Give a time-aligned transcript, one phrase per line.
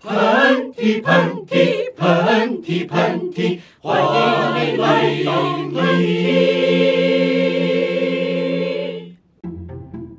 [0.00, 4.47] 喷嚏喷嚏喷嚏喷嚏，欢迎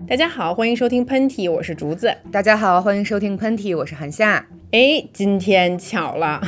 [0.10, 2.12] 大家好，欢迎收听喷嚏，我是竹子。
[2.32, 4.44] 大家好，欢迎收听喷嚏，我是韩夏。
[4.72, 6.42] 哎，今天巧了，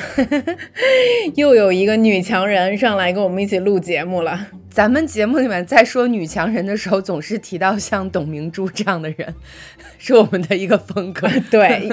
[1.38, 4.48] 又有一个女强人上来跟我们一起录节目了。
[4.72, 9.36] 咱们节目里面在说女强人的时候，总是提到像董明珠这样的人，
[10.00, 11.30] 是我们的一个风格。
[11.52, 11.88] 对，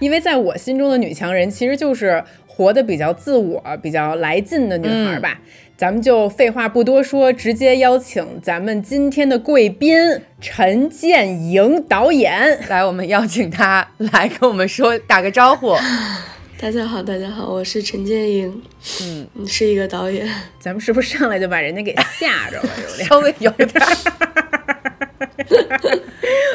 [0.00, 2.24] 因为在我心中的女强人，其实就是
[2.54, 5.40] 活得比较自我、比较来劲的女孩吧。
[5.74, 15.74] 咱们就废话不多说，直接邀请咱们今天的贵宾陈建莹导演 来，我们邀请他来跟我们说打个招呼。
[16.60, 18.62] 大家好，大家好，我是陈建莹，
[19.02, 20.28] 嗯，是一个导演。
[20.60, 22.68] 咱们是不是上来就把人家给吓着了？
[22.78, 23.68] 有点， 稍微有点。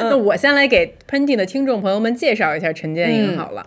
[0.00, 3.66] 那我先来给喷嚏的听众朋友们介绍一下陈建莹好了。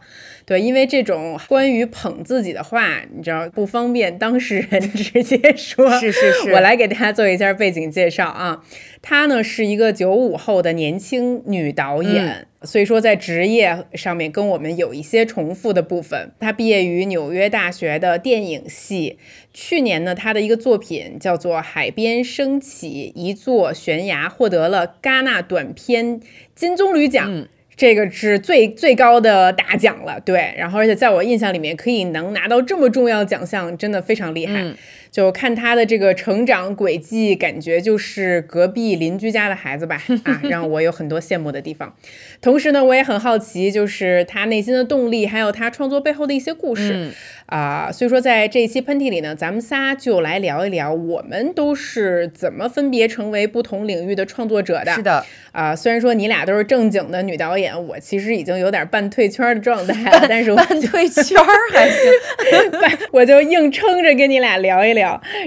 [0.52, 5.90] 对，因为这种关于捧自己的话，你知道不方便当事人 直接说。
[5.98, 8.62] 是是是，我来给大家做一下背景介绍啊。
[9.02, 16.34] 她呢是一个九五后的年轻女导演，所以说在职业上面跟我们有一些重复的部分。
[16.38, 19.18] 她毕业于纽约大学的电影系，
[19.54, 26.20] 去年呢她的一个作品叫做《海边升起一座悬崖》，获得了戛纳短片
[26.54, 27.48] 金棕榈奖。
[27.82, 34.64] 这个是最最高的大奖了，对，然后而且在我印象里面，可以能拿到这么重要奖项，真的非常厉害。
[35.12, 41.94] 就看他的这个成长轨迹，感觉就是隔壁邻居家的孩子吧，啊，让我有很多羡慕的地方。
[42.42, 47.12] 同时呢，我也很好奇，就是他内心的动力，还有他创作背后的一些故事
[47.48, 47.92] 啊。
[47.92, 54.94] 所以说，在这一期喷嚏里呢，咱们仨就来聊一聊，我们都是怎么分别成为不同领域的创作者的。
[54.94, 61.38] 是的，啊，虽然说你俩都是正经的女导演，我其实已经有点半退圈的状态了， 但是半退圈
[61.74, 65.01] 还行， 我就硬撑着跟你俩聊一聊。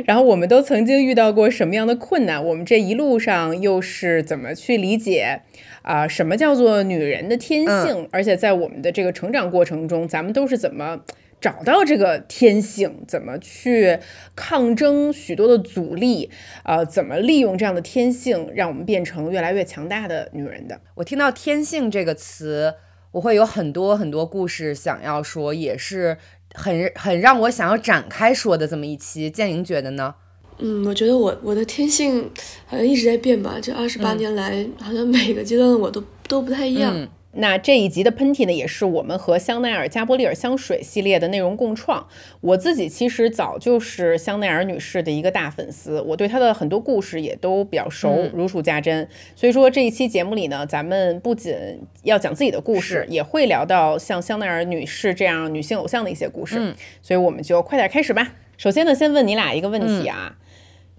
[0.07, 2.45] 然后我们都曾经遇到过什么样的困难？
[2.45, 5.41] 我们这一路上又是怎么去理解
[5.83, 6.07] 啊？
[6.09, 8.09] 什么叫做女人的天性？
[8.11, 11.01] 而且在我们的这个成长过程中，咱们都是怎么
[11.41, 13.05] 找到这个天性？
[13.07, 13.99] 怎么去
[14.35, 16.31] 抗争许多的阻力？
[16.65, 20.81] 呃，怎么利用这样的天性，让我们变成越来越强大的女人的？
[20.97, 22.75] 我听到“天性”这个词，
[23.13, 26.19] 我会有很多很多故事想要说，也是。
[26.55, 30.15] 很很让我想要展开说的这么一期，建宁觉得呢？
[30.59, 32.31] 嗯，我觉得我我的天性
[32.65, 36.95] 好像一直在变吧，这二十八年来，好像每个阶段的我都都不太一样。
[37.37, 42.07] 那这一集的喷嚏呢，也是我们和香奈儿加波利尔香水系列的内容共创。
[42.41, 49.09] 我自己其实早就是香奈儿女士的一个大粉丝，我对她的很多故事也都比较熟，如数家珍。
[49.35, 51.55] 所以说这一期节目里呢，咱们不仅
[52.03, 56.57] 要讲自己的故事，也会聊到像香奈儿女士这样女性偶像的一些故事。
[56.59, 58.33] 嗯，所以我们就快点开始吧。
[58.57, 60.37] 首先呢，先问你俩一个问题啊，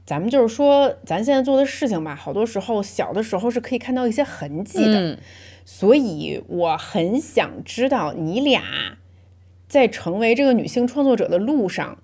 [0.06, 5.18] 咱们就是说咱现在做的事情吧，好多时候小的时候是可以看到一些痕迹的。
[5.66, 8.62] 所以我很想知道你俩
[9.68, 11.98] 在成为这个女性创作者的路上，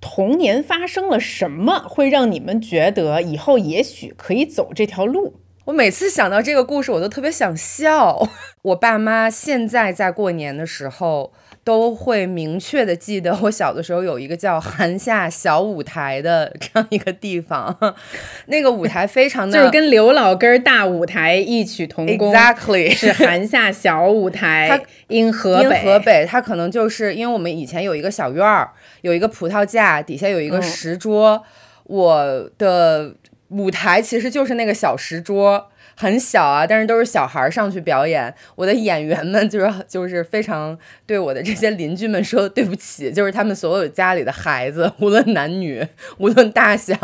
[0.00, 5.34] 童年发生了什么，会让你们觉得以后也许可以走这条路？
[5.66, 8.28] 我每次想到这个故事，我都特别想笑。
[8.62, 11.32] 我爸妈现在在过年的时候。
[11.64, 17.74] 都会明确的记得，我小的时候有一个叫韩夏小舞台的这样一个地方，
[18.46, 24.68] 那个舞台非常的 就是跟刘老根大舞台异曲同工，Exactly 是韩夏小舞台。
[24.68, 28.70] 它因河北，河北，它可能就是因为我们以前有一个小院儿，
[29.00, 31.42] 有一个葡萄架，底下有一个石桌，
[31.84, 33.14] 我的
[33.48, 35.70] 舞台其实就是那个小石桌。
[35.96, 38.32] 很小啊，但是都是小孩上去表演。
[38.54, 45.86] 我的演员们就是就是非常对我的这些邻居们说对不起，就是他们所有家里的孩子，无论男女，
[46.18, 46.94] 无论大小，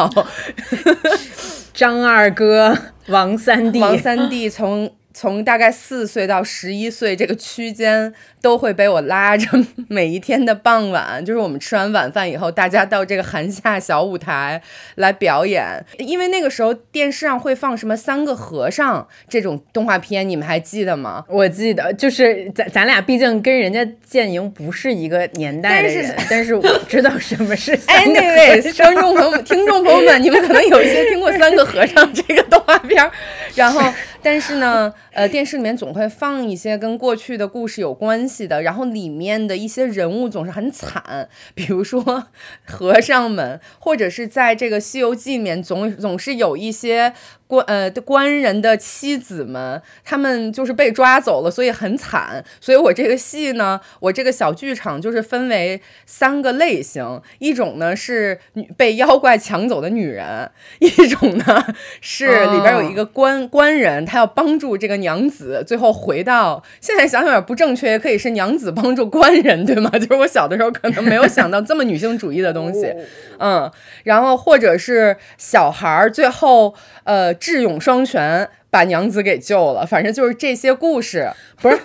[1.73, 2.77] 张二哥、
[3.09, 4.93] 王三弟、王三弟从。
[5.13, 9.47] 从大概四岁到十一岁这个区间，都会被我拉着，
[9.89, 14.63] 每一天的傍晚，就是我们吃完晚饭以后，大家到这个寒夏小舞台
[14.95, 15.85] 来表演。
[15.99, 21.25] 因为那个时候电视上会放什么三个和尚这种动画片，你们还记得吗？
[21.29, 27.73] 我记得，就是咱咱俩毕竟跟人家建营不是一个年代的人，但是我知道什么是。
[27.87, 33.11] 哎，那位观众朋友们、听众朋友们，你们可能有一些听过三个和尚这个动画片，
[33.57, 33.93] 然后。
[34.23, 42.27] 但是呢，呃，电视里面总会放一些跟过去的故事有关系的，然后里面的一些人物总是很惨，比如说
[42.65, 47.15] 和尚们，或者是在这个《西游记》里面总总是有一些
[47.51, 52.45] 官呃官人的妻子们，他们就是被抓走了，所以很惨。
[52.61, 60.49] 所以我这个戏呢，我这个小剧场就是分为三个类型，一种呢是女被妖怪抢走的女人，
[60.79, 61.65] 一种呢
[62.01, 66.63] 是里边有一个官官人，他要帮助这个娘子最后回到。
[66.81, 69.91] 现在想想有点不正确，也可以是娘子帮助官人，对吗？
[69.99, 72.95] 就是我小的时候可能没有想到这么女性主义的东西，
[73.41, 73.69] 嗯，
[74.05, 77.35] 然后或者是小孩儿最后呃。
[77.41, 79.87] 智勇双全，把娘子给救了。
[79.87, 81.81] 反正就是这些故事， 不是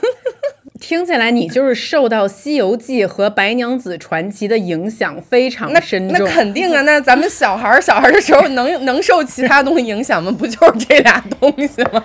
[0.79, 6.27] 听起来你就是受到《西游记》和《白娘子传奇》的影响非常深重。
[6.27, 10.29] 那肯定啊，那咱们小孩儿小孩儿的时候能能受其他东西影响吗？
[10.37, 12.03] 不就是这俩东西吗？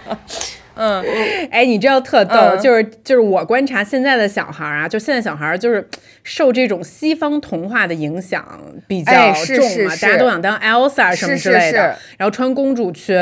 [0.80, 1.04] 嗯，
[1.50, 5.86] 哎，你知道特逗，就是就是我观察现在的小孩啊，就现在小孩就是
[6.24, 8.42] 受这种西方童话的影响
[8.88, 9.12] 比较
[9.44, 13.14] 重嘛，大家都想当 Elsa 什么之类的，然后穿公主裙。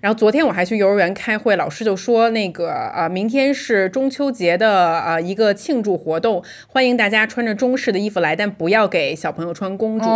[0.00, 10.12] 然后昨天我还去幼儿园开会，老师就说那个呃，明天是中秋节的呃一个庆祝活动，欢迎大家穿着中式的衣服来，但不要给小朋友穿公主裙。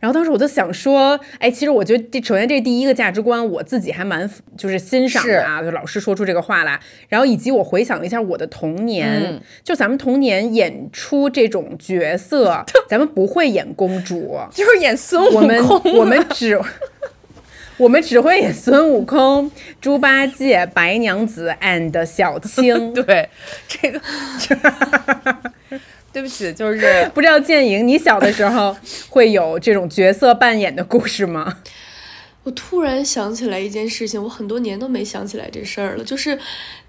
[0.00, 5.84] 然后当时我就想说，哎，其实我觉得这首先这第一个价值观我自己还蛮就是欣赏的啊，就老。
[5.90, 6.78] 是说出这个话来，
[7.08, 15.42] 然后以及我回想了一下我的童年，就咱们童年演出这种角色， 咱们不会演公主， 就是演孙悟空。
[15.42, 16.60] 我们我们只
[17.76, 19.50] 我们只会演孙悟空、
[19.80, 22.92] 猪八戒、白娘子 and 小青。
[22.92, 23.28] 对，
[23.66, 24.00] 这个，
[26.12, 28.76] 对不起，就是不知道建莹，你小的时候
[29.08, 31.56] 会有这种角色扮演的故事吗？
[32.50, 36.02] 我突然想起来一件事情，我很多年都没想起来这事儿了。
[36.02, 36.36] 就是，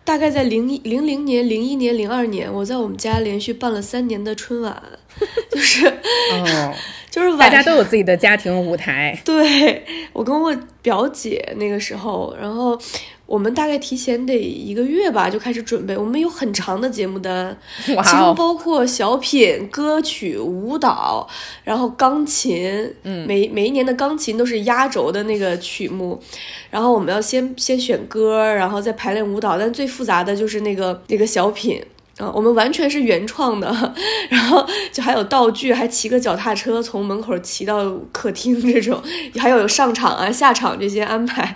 [0.04, 4.82] 大概在零零零年、零一年、零二年，我在我们家连续办了三年的春晚，
[5.52, 6.74] 就是，哦，
[7.12, 9.16] 就是大家都有自己的家庭舞台。
[9.24, 12.76] 对，我跟我表姐那个时候，然后。
[13.32, 15.96] 我们大概提前得一个月吧，就开始准备。
[15.96, 21.26] 我们有很长的节目单，其中包括小品、歌曲、舞蹈，
[21.64, 22.94] 然后钢琴。
[23.04, 26.22] 嗯，每每一年的钢琴都是压轴的那个曲目，
[26.70, 29.58] 然后我们要先先选歌，然后再排练舞蹈。
[29.58, 31.82] 但最复杂的就是那个那个小品。
[32.22, 33.68] 啊，我们完全是原创的，
[34.30, 39.02] 然后就还有道具，还骑个脚踏车从门口骑到客厅这种，
[39.40, 41.56] 还有上场啊、下场这些安排，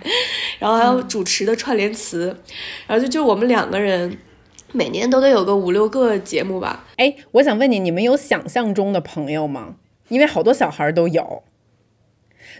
[0.59, 2.35] 然后还有主持的串联词，
[2.87, 4.17] 然后就就我们两个人，
[4.71, 6.85] 每年都得有个五六个节目吧。
[6.97, 9.75] 哎，我想问你，你们有想象中的朋友吗？
[10.09, 11.43] 因为好多小孩都有。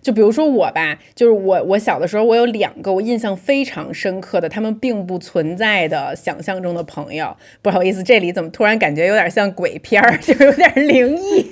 [0.06, 7.36] 就比如说我吧，就是我我小的时候，我有两个我印象非常深刻的，他们并不存在的想象中的朋友。
[7.63, 11.52] 不好意思，这里怎么突然感觉有点像鬼片儿， 就有点灵异。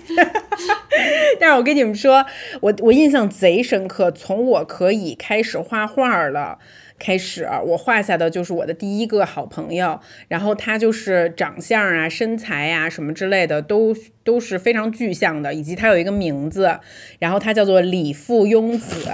[1.41, 2.23] 但是我跟你们说，
[2.61, 6.59] 我我印象贼深刻，从我可以开始画画了。
[6.99, 16.79] 开始，我画下的就是我的第一个好朋友，然后他就是长相啊、身材啊什么之类的都都是非常具象的，以及他有一个名字，
[17.19, 19.09] 然后他叫做李富庸子，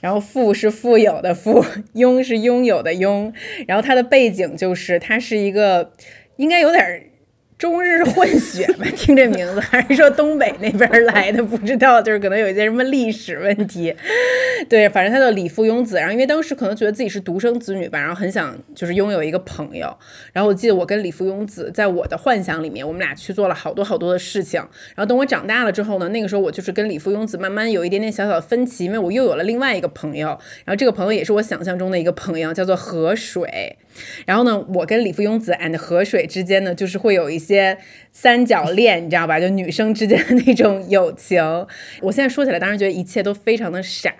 [0.00, 3.32] 然后富是富有的富，庸是拥有的庸，
[3.66, 5.92] 然后他的背景就是他是一个
[6.36, 7.09] 应该有点。
[7.60, 11.44] 中日混血吧，听这名字还是说东北那边来的？
[11.44, 13.94] 不知道，就是可能有一些什么历史问题。
[14.66, 15.96] 对，反正他叫李富庸子。
[15.96, 19.94] 然后因为当时可能觉得自己是独生子女吧，然后很想就是拥有一个朋友。
[20.32, 24.58] 然后我记得我跟李富庸子在我的幻想里面，我们俩去做了好多好多的事情。
[24.94, 30.28] 然后等我长大了之后呢，那个时候我就是跟李富庸子慢慢有一点点小小的分歧，因为我又有了另外一个朋友。
[30.64, 33.76] 然后这个朋友也是我想象中的一个朋友，叫做河水。
[34.26, 37.78] 然后呢，我跟李富庸子 and 河水之间呢，就是会有一些
[38.12, 39.38] 三角恋，你知道吧？
[39.40, 41.42] 就女生之间的那种友情。
[42.00, 44.14] 我现在说起来，当然觉得一切都非常的傻，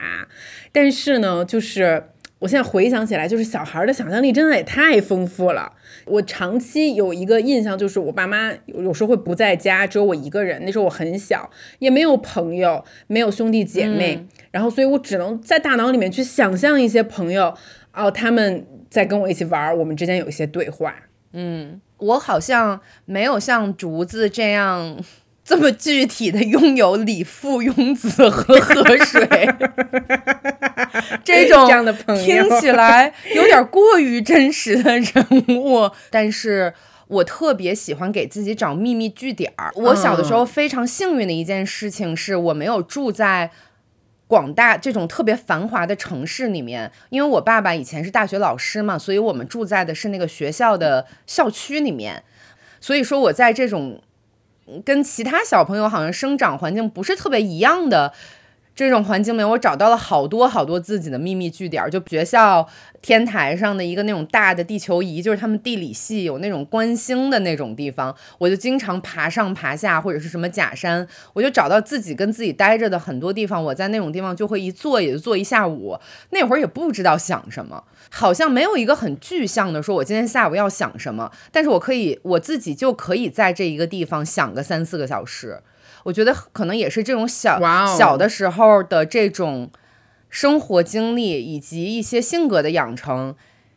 [0.73, 2.05] 但是呢，就是
[2.41, 5.73] 我现在回想起来，就是小孩的想象力真的也太丰富了。
[6.07, 10.63] 我长期有一个印象，就是我爸妈有时候会不在家，只有我一个人。
[10.65, 17.55] 那时候我很小，也没有朋友，没有兄弟姐妹，然后所以我只能在大脑里面去想象一些朋友，
[17.93, 18.67] 哦，他们。
[18.91, 20.95] 在跟我一起玩，我们之间有一些对话。
[21.33, 24.99] 嗯，我好像没有像竹子这样
[25.45, 29.29] 这么具体的拥有李富庸子和河水
[31.25, 35.27] 这种这样的朋友，听起来有点过于真实的人
[35.61, 35.89] 物。
[36.11, 36.75] 但是
[37.07, 39.71] 我特别喜欢给自己找秘密据点儿。
[39.77, 43.53] 我小的时候非常幸运的一件事情是我没有住在。
[44.31, 52.23] 广大这种特别繁华的城市里面，因为我爸爸以前是大学老师嘛，所以我们住在的是那个学校的校区里面。
[52.81, 54.01] 所以说，我在这种
[54.85, 58.13] 跟其他小朋友好像生长环境不是特别一样的
[58.81, 62.67] 这种环境里，我找到了好多好多自己的秘密据点，就学校
[63.03, 75.99] 天台上的一个那种大的地球仪，就是他们地理系有那种观星的那种地方，我就经常爬上爬下，或者是什么假山，我就找到自己跟自己待着的很多地方，我在那种地方就会一坐也就坐一下午，
[76.31, 85.61] 那会儿也不知道想什么，好像没有一个很具象的说，我今天下午要想什么，但是我可以我自己就可以在这一个地方想个三四个小时。
[86.05, 87.61] 我觉得可能也是这种小
[87.99, 89.71] 小的时候的这种
[90.29, 93.35] 生活经历，以及一些性格的养成，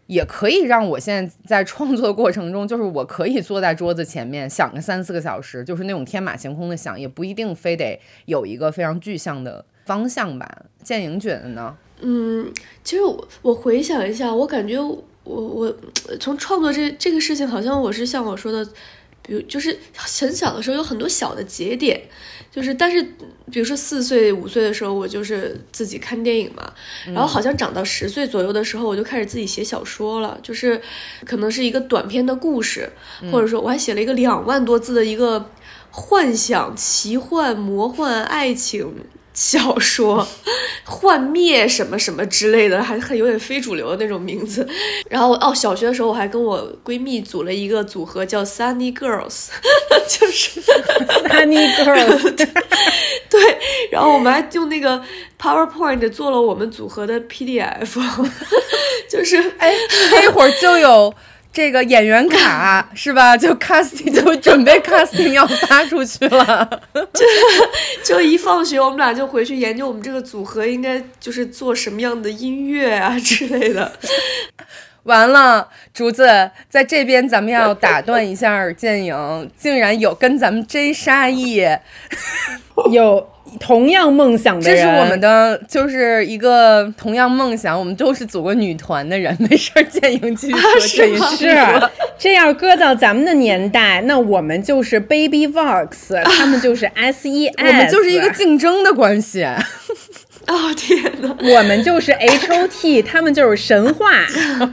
[0.07, 10.65] 也可以让我现在在创作的过程中，就是我可以坐在桌子前面想个三四个小时，就是那种天马行空的想，也不一定非得有一个非常具象的方向吧。
[10.83, 11.75] 建莹觉得呢？
[12.01, 12.51] 嗯，
[12.83, 15.75] 其实我我回想一下，我感觉我我
[16.19, 18.65] 从创作这这个事情，好像我是像我说的。
[19.25, 22.01] 比如就是很小的时候有很多小的节点，
[22.51, 23.01] 就是但是
[23.51, 26.73] 比如说四岁五岁的时候我就是自己看电影嘛，
[27.05, 30.81] 然后好像长到十岁左右的时候我就开始自己写小说了，就是
[31.25, 32.91] 可能是一个短篇的故事，
[33.31, 35.49] 或者说我还写了一个两万多字的一个
[35.89, 38.93] 幻想、奇幻、魔幻、爱情。
[39.33, 40.27] 小说，
[40.85, 44.67] 幻灭什么什么之类的，还很有点非主流的那种名字。
[45.09, 49.47] 然后哦，小学的时候我还跟我闺蜜组了一个组合，叫 Sunny Girls，
[50.07, 50.61] 就是
[51.29, 52.35] Sunny Girls。
[53.29, 53.41] 对，
[53.91, 55.01] 然后我们还用那个
[55.41, 57.99] PowerPoint 做了我们组合的 PDF，
[59.09, 59.73] 就是哎，
[60.11, 61.13] 那会儿就有。
[61.53, 63.37] 这个演员卡 是吧？
[63.37, 66.67] 就 casting 就准备 casting 要发出去了，
[67.13, 67.25] 就
[68.15, 73.93] 就一放学，我们俩就回去研究我们这个组合应该就是做什么样的音乐啊之类的。
[75.03, 81.65] 完了，竹子在这边，咱们要打断一下建影，竟然有跟咱们 J 沙溢
[82.91, 83.29] 有。
[83.59, 89.35] 同样梦想的人，这是我们的，就是一个同样梦想，我们都是组过女团的人。
[89.39, 91.55] 没事儿，建影继续说这一是
[92.17, 99.45] 这样搁到咱们的年代，那我们就是 Baby Vox，他们就是 S E S， 我们就是一个竞争的关系。
[100.47, 104.25] 哦天哪，我们就是 H O T， 他们就是神话。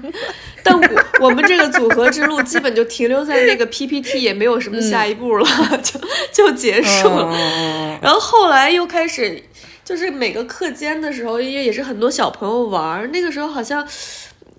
[0.62, 5.48] 但我我们这个组合之路基本就停留在那个 PPT，也没有什么下一步了，
[5.82, 6.00] 就
[6.32, 7.98] 就结束了。
[8.02, 9.42] 然后后来又开始，
[9.82, 13.10] 就是每个课间的时候，也也是很多小朋友玩。
[13.10, 13.86] 那个时候好像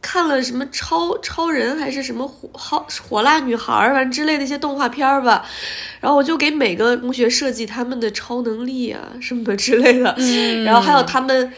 [0.02, 5.46] 看了什么超超人还是什么火好火辣女孩儿，反正之类的一些动画片儿吧。
[6.00, 10.16] 然后我就给每个同学设计他们的超能力啊什么之类的，
[10.66, 11.54] 然后还有他们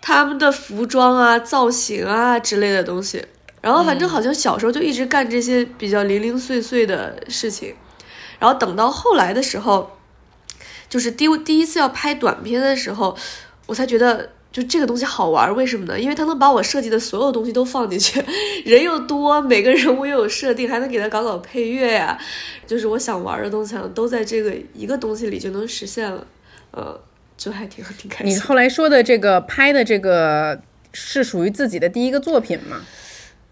[0.00, 3.24] 他们的服装啊、造型啊之类的东西。
[3.60, 7.74] 然后反正好像小时候就一直干这些比较零零碎碎的事情，
[8.38, 9.98] 然后等到后来的时候，
[10.88, 13.18] 就是第第一次要拍短片的时候，
[13.66, 15.54] 我才觉得就这个东西好玩。
[15.54, 15.98] 为什么呢？
[15.98, 18.20] 因为它能把我设计的所有东西都放进去，
[18.64, 22.18] 人又多，每个人物又有设定，还能给他搞搞配乐呀。
[22.66, 26.26] 就是我想玩的东西，都在这个一个东西里就能实现了。
[26.72, 27.00] 呃，
[27.36, 28.34] 就还挺 挺开心。
[28.34, 30.60] 你后来说的这个拍的这个
[30.92, 32.80] 是属于自己的第一个作品吗？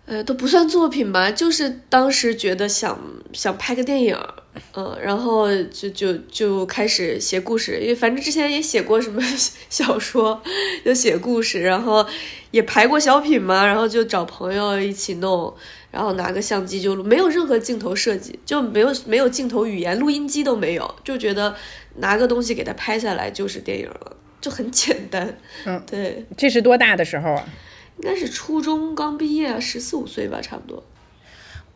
[0.07, 2.99] 呃，都不算作品吧，就是当时觉得想
[3.33, 4.17] 想拍个电影，
[4.75, 9.23] 嗯，然后就就就开始写故事，因为反正之前也写过什么
[9.71, 10.43] 小说，
[10.85, 12.07] 就写故事，然后
[12.51, 15.55] 也排过小品嘛，然后就找朋友一起弄，
[15.91, 21.55] 然后拿个相机就录，没有任何镜头设计，就没有没有镜头语言，录音机都没有，就觉得
[21.97, 25.39] 拿个东西给它拍下来就是电影了，就很简单。
[25.65, 27.49] 嗯，对，这是多大的时候啊？
[27.99, 30.85] 应该是初中刚毕业，十四五岁吧，差不多。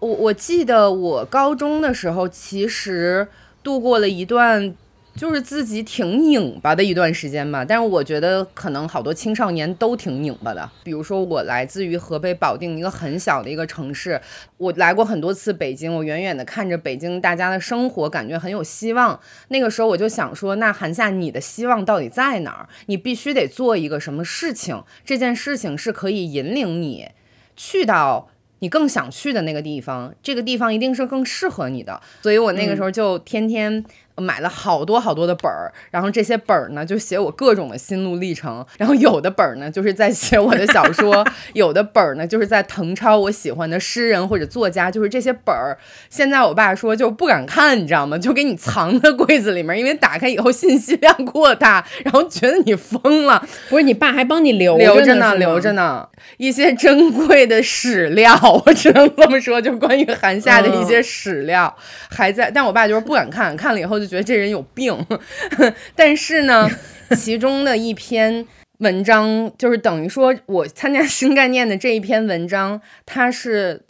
[0.00, 3.28] 我我记得我高中的时候，其实
[3.62, 4.75] 度过了一段。
[5.16, 10.71] 就是自己挺拧巴的一段时间吧，但是我觉得可能好多青少年都挺拧巴的。
[10.85, 14.19] 比如说我来自于河北保定一个很小的一个城市，
[14.57, 19.19] 我来过很多次北京，我远远的看着北京大家的生活，感觉很有希望。
[19.49, 22.69] 那个时候我就想说，那韩夏你的希望到底在哪儿？
[22.87, 27.09] 你必须得做一个什么事情，这件事情是可以引领你
[27.57, 28.30] 去到
[28.61, 32.00] 你更想去的那个地方，这个地方一定是更适合你的。
[32.23, 33.85] 所以我那个时候就天天。
[34.17, 45.79] 买了好多好多的本儿，然后这些本儿呢就写我各种的心路历程，然后有的本儿呢就是在写我的小说， 有的本儿呢就是在誊抄我喜欢的诗人或者作家，就是这些本儿。
[46.11, 48.19] 现在我爸说就不敢看，你知道吗？
[48.19, 53.43] 就给你藏在柜子里面，因为打开以后信息量过大，然后觉得你疯了。
[53.71, 61.75] 不是你爸还帮你留留着呢，留着呢，一些珍贵的史料，我只能这么说，就关于韩夏的一些史料
[62.11, 64.10] 还在，但我爸就是不敢看，看了以后就。
[64.11, 65.07] 觉得这人有病，
[65.95, 66.69] 但是呢，
[67.17, 68.45] 其中的一篇
[68.79, 73.83] 文章，就是等于说我参加新概念的这一篇文章，它是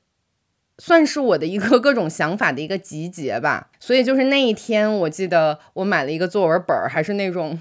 [0.78, 3.68] 算是我的一个各种想法的一个集结吧。
[3.80, 7.58] 所以就是那一天，我记得我买了一个作文本儿，还是那种。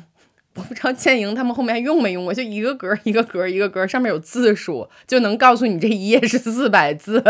[0.56, 7.24] 我不知道建营他们后面还用没用过，就一个格一个格一个格，上面有字数，就能告诉你这一页是四百字。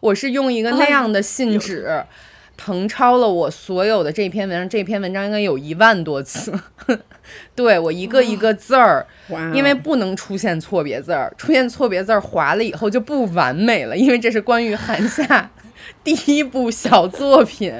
[0.00, 2.04] 我是用一个那样的信纸，
[2.58, 4.68] 誊抄了我所有的这篇文章。
[4.68, 6.52] 这篇文章应该有一万多字，
[7.54, 9.06] 对我一个一个字儿，
[9.54, 13.96] 因为不能出现错别字儿，出现错别字儿划了以后就不完美了。
[13.96, 15.50] 因为这是关于韩夏
[16.02, 17.72] 第一部小作品，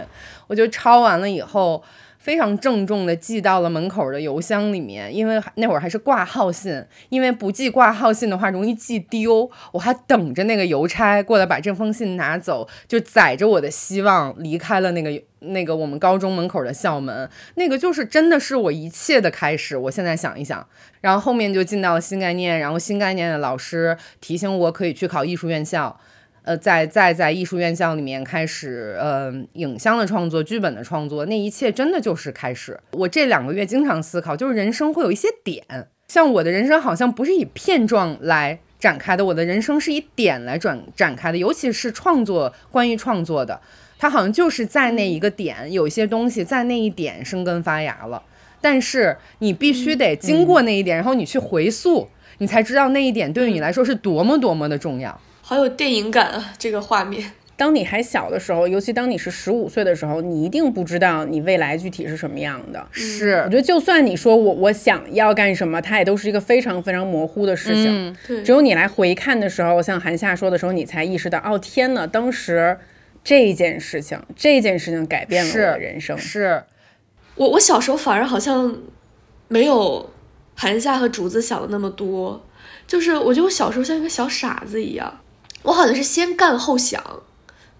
[0.46, 1.82] 我就抄完了以后。
[2.18, 9.50] 非常郑重的寄到了门口的邮箱里面，因为那会儿还是挂号信，因为不寄挂号信的话容易寄丢。
[9.72, 17.30] 我还等着那个邮差过来把这封信拿走，就载着我的希望离开了那个那个我们高中门口的校门。
[17.54, 19.76] 那个就是真的是我一切的开始。
[19.76, 20.66] 我现在想一想，
[21.00, 25.98] 然后后面就进到了新概念，然后新概念的老师提醒我可以去考艺术院校。
[26.48, 32.80] 呃，在在在艺术院校里面开始，呃，影像的创作、剧本的创作，那一切真的就是开始。
[32.92, 35.62] 我这两个月经常思考，就是人生会有一些点，
[36.06, 43.60] 像我的人生好像不是以片状来展开的，我的人生是以点来转展开的，尤其是创作，关于创作的，
[43.98, 48.22] 它好像就是在那一个点，有一些东西在那一点生根发芽了，
[48.62, 55.20] 但是你必须得经过那一点，然后你去回溯，你才知道那一点对于你来说是多么多么的重要。
[55.48, 56.52] 好有电影感啊！
[56.58, 57.32] 这个画面。
[57.56, 62.86] 当你还小的时候，尤其当你是十五岁的时候，你一定不知道你未来具体是什么样的。
[62.92, 68.14] 是，我觉得就算你说我我想要干什么，它也都是一个非常非常模糊的事情。
[68.26, 72.76] 对，只有你来回看的时候，像韩夏说的时候，你才意识到，哦天呐，当时
[73.24, 76.18] 这件事情，这件事情改变了我的人生。
[76.18, 76.62] 是，
[77.36, 78.76] 我我小时候反而好像
[79.48, 80.10] 没有
[80.54, 82.44] 韩夏和竹子想的那么多，
[82.86, 85.20] 就是我觉得我小时候像一个小傻子一样。
[85.62, 87.02] 我好像是先干后想，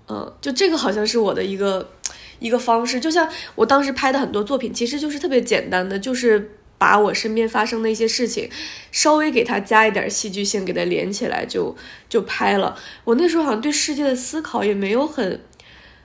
[0.09, 1.91] 嗯，就这个好像是我的一个
[2.39, 2.99] 一个方式。
[3.01, 8.51] 就像我当时拍的很多作品，其实就是特别简单的，就是把我身边发生的一些事情，
[8.93, 11.75] 稍微给它加一点戏剧性，给它连起来就
[12.09, 12.77] 就拍了。
[13.05, 15.41] 我那时候好像对世界的思考也没有很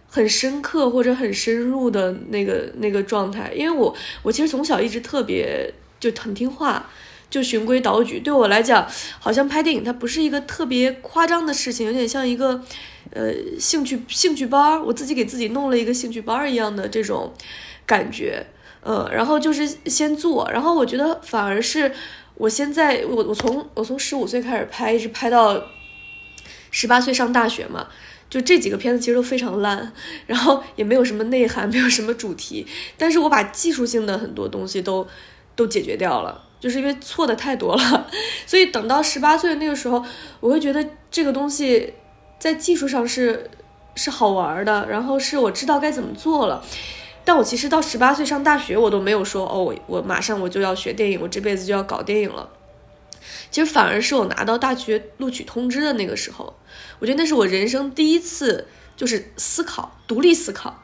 [0.07, 6.89] 很深刻或者很深入的那个那个状态，因为我我其实从小一直特别就很听话。
[7.33, 8.87] 就循规蹈矩，对我来讲，
[9.19, 12.61] 好像拍电影它不是一个特别夸张的事情，有点像一个，
[13.09, 17.33] 呃，兴趣兴趣班儿，我自己给自己弄了一个兴趣班儿一样的这种
[17.87, 18.45] 感觉，
[18.81, 21.91] 呃，然后就是先做，然后我觉得反而是
[22.35, 25.59] 我现在我我从我从十五岁开始拍，一直拍到
[26.69, 27.87] 十八岁上大学嘛，
[28.29, 29.91] 就这几个片子其实都非常烂，
[30.27, 35.07] 然后也没有什么内涵，没有什么主题，但是我把技术性的很多东西都
[35.55, 36.49] 都解决掉了。
[36.63, 38.07] 就是因为错的太多了，
[38.45, 40.01] 所以等到十八岁那个时候，
[40.39, 41.93] 我会觉得这个东西
[42.39, 43.51] 在技术上是
[43.95, 46.63] 是好玩的，然后是我知道该怎么做了。
[47.25, 52.49] 但我其实到十八岁上大学，我都没有说哦，我我马上我就要学电影，我这辈子就要搞电影了。
[53.51, 56.55] 其实反而是我拿到大学录取通知的那个时候，
[56.99, 60.81] 我觉得那是我人生第一次就是思考，独立思考，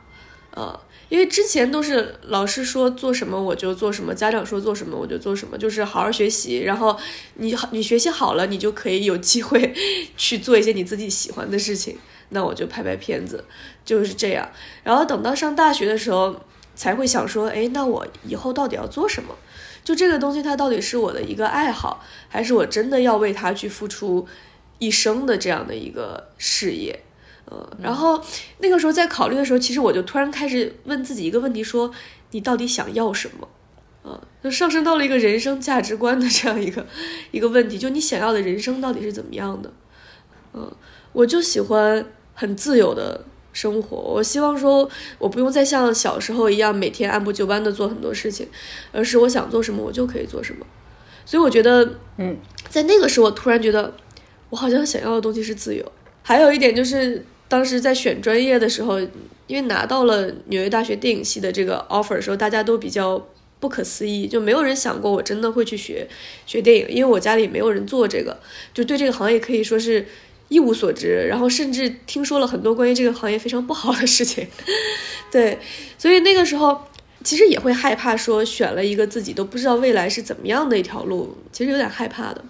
[0.52, 0.78] 呃。
[1.10, 6.98] 因为之前都是老师说做什么我就做什么，家长说做什么我就做什么，就是好好学习，然后
[7.36, 9.74] 你你学习好了，你就可以有机会
[10.16, 11.98] 去做一些你自己喜欢的事情。
[12.30, 13.44] 那我就拍拍片子，
[13.84, 14.48] 就是这样。
[14.84, 16.40] 然后等到上大学的时候，
[16.76, 19.36] 才会想说，哎，那我以后到底要做什么？
[19.84, 24.28] 就这个东西，它到底是我的一个爱好，还是我真的要为它去付出
[24.78, 27.00] 一生的这样的一个事业？
[27.52, 28.24] 呃，然后
[28.60, 31.92] 那个时候在考虑的时候，其实我就突然开始问自己一个问题：说
[32.30, 33.48] 你到底想要什么？
[34.06, 36.86] 嗯，就上升到了一个人生价值观的这样一个
[37.32, 39.74] 一个问题，就你想要的人生到底是怎么样的？
[40.54, 40.72] 嗯，
[41.12, 48.48] 我就喜欢很自由的生活，我希望说我不用再像小时候一样每天按部就班的做很多事情，
[48.92, 50.64] 而是我想做什么我就可以做什么。
[51.26, 52.38] 所以我觉得，嗯，
[52.70, 53.92] 在那个时候，我突然觉得
[54.52, 55.92] 我好像想要的东西是自由。
[56.22, 57.26] 还有一点就是。
[57.50, 59.02] 当时在选专业的时候，
[59.48, 63.28] 因为拿到了纽约大学电影系的这个 offer 的时候，大家都比较
[63.60, 66.08] 不可思议，就没有人想过我真的会去学
[66.46, 68.40] 学电影，因为我家里没有人做这个，
[68.72, 70.06] 就对这个行业可以说是
[70.48, 74.48] 一无所知，然后甚至听说了很多关于这个行业非常不好的事情。
[75.32, 75.58] 对，
[75.98, 76.86] 所以那个时候
[77.24, 82.46] 其实也会害怕，说选了一个自己都不知道未来是怎么样的一条路，其实有点害怕的。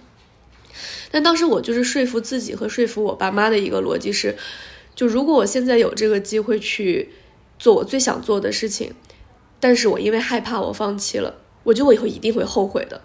[1.10, 4.36] 但当时我就是说服自己和说服我爸妈的一个逻辑是。
[5.00, 7.08] 就如果我现在有这个机会去
[7.58, 8.92] 做我最想做的事情，
[9.58, 13.00] 但是我因为害怕我放弃了，我我觉得我以后一定会后悔的。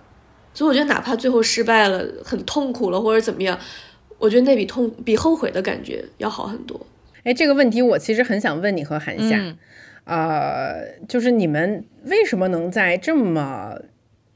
[0.54, 3.58] 所以我觉得哪怕最后失败了，很痛苦了或者怎么样，
[4.18, 6.86] 我觉得那比痛比后悔的感觉要好很多。
[7.24, 9.56] 哎，这个问题我其实很想问你和韩夏，
[10.04, 13.78] 呃，就是你们为什么能在这么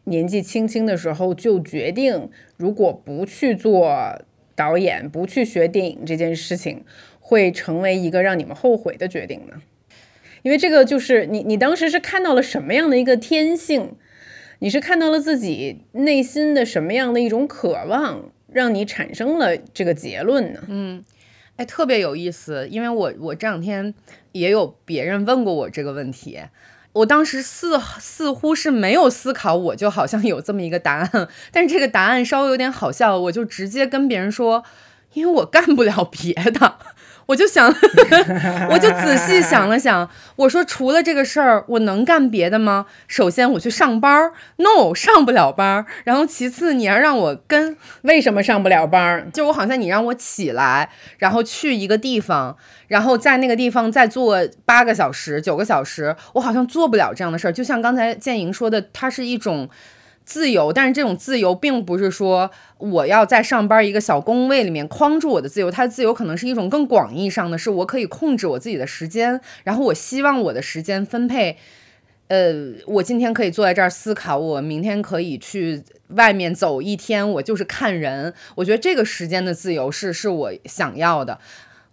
[0.06, 4.18] 年纪轻轻的时候就决定，如果不去做
[4.56, 6.84] 导演，不去学电影这件事情，
[7.30, 9.62] 会成为一个让你们后悔的决定呢？
[10.42, 13.92] 因为这个就是你，你当时是看到了什么样的一个天性？
[14.58, 20.62] 你是看到了自己内心的什么样的一种渴望，让你产生了这个结论呢？
[20.70, 21.06] 嗯，
[21.58, 23.94] 哎，特别有意思，因为我我这两天
[24.32, 26.40] 也有别人问过我这个问题，
[26.94, 34.64] 我当时似似乎是没有思考，我就好像有这么一个答案，但是这个答案稍微有点好笑，我就直接跟别人说，
[35.14, 36.80] 因为我干不了别的。
[37.30, 37.72] 我就想，
[38.72, 42.88] 我就仔细想了想，我说除了这个事儿，我能干别的吗？
[43.08, 45.86] 首先我去上班儿，no，上不了班儿。
[46.06, 49.28] 然后其次你要让我跟，为什么上不了班儿？
[49.32, 50.90] 就我好像你让我起来，
[51.20, 57.52] 然后去一个地方，然后在那个地方再做八个小时、九个小时，我好像做不了这样的事儿。
[57.52, 59.70] 就像刚才建莹说的，它是一种。
[60.30, 71.58] 自由，但是这种自由并不是说我要在上班一个小工位里面框住我的自由，它的自由可能是一种更广义上的，是我可以控制我自己的时间，然后我希望我的时间分配，
[72.28, 72.54] 呃，
[72.86, 81.40] 我今天可以坐在这儿思考，我明天可以去外面走一天，我就是看人，我觉得这个时间的自由是是我想要的，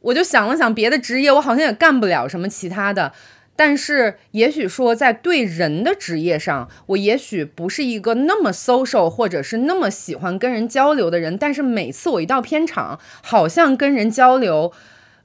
[0.01, 3.15] 我就想了想别的职业，我好像也干不了什么其他的。
[3.59, 11.39] 但是，也许说在对人的职业上，我也许不是一个那么 social，或者是那么喜欢跟人交流的人。
[11.39, 14.71] 但是每次我一到片场，好像跟人交流，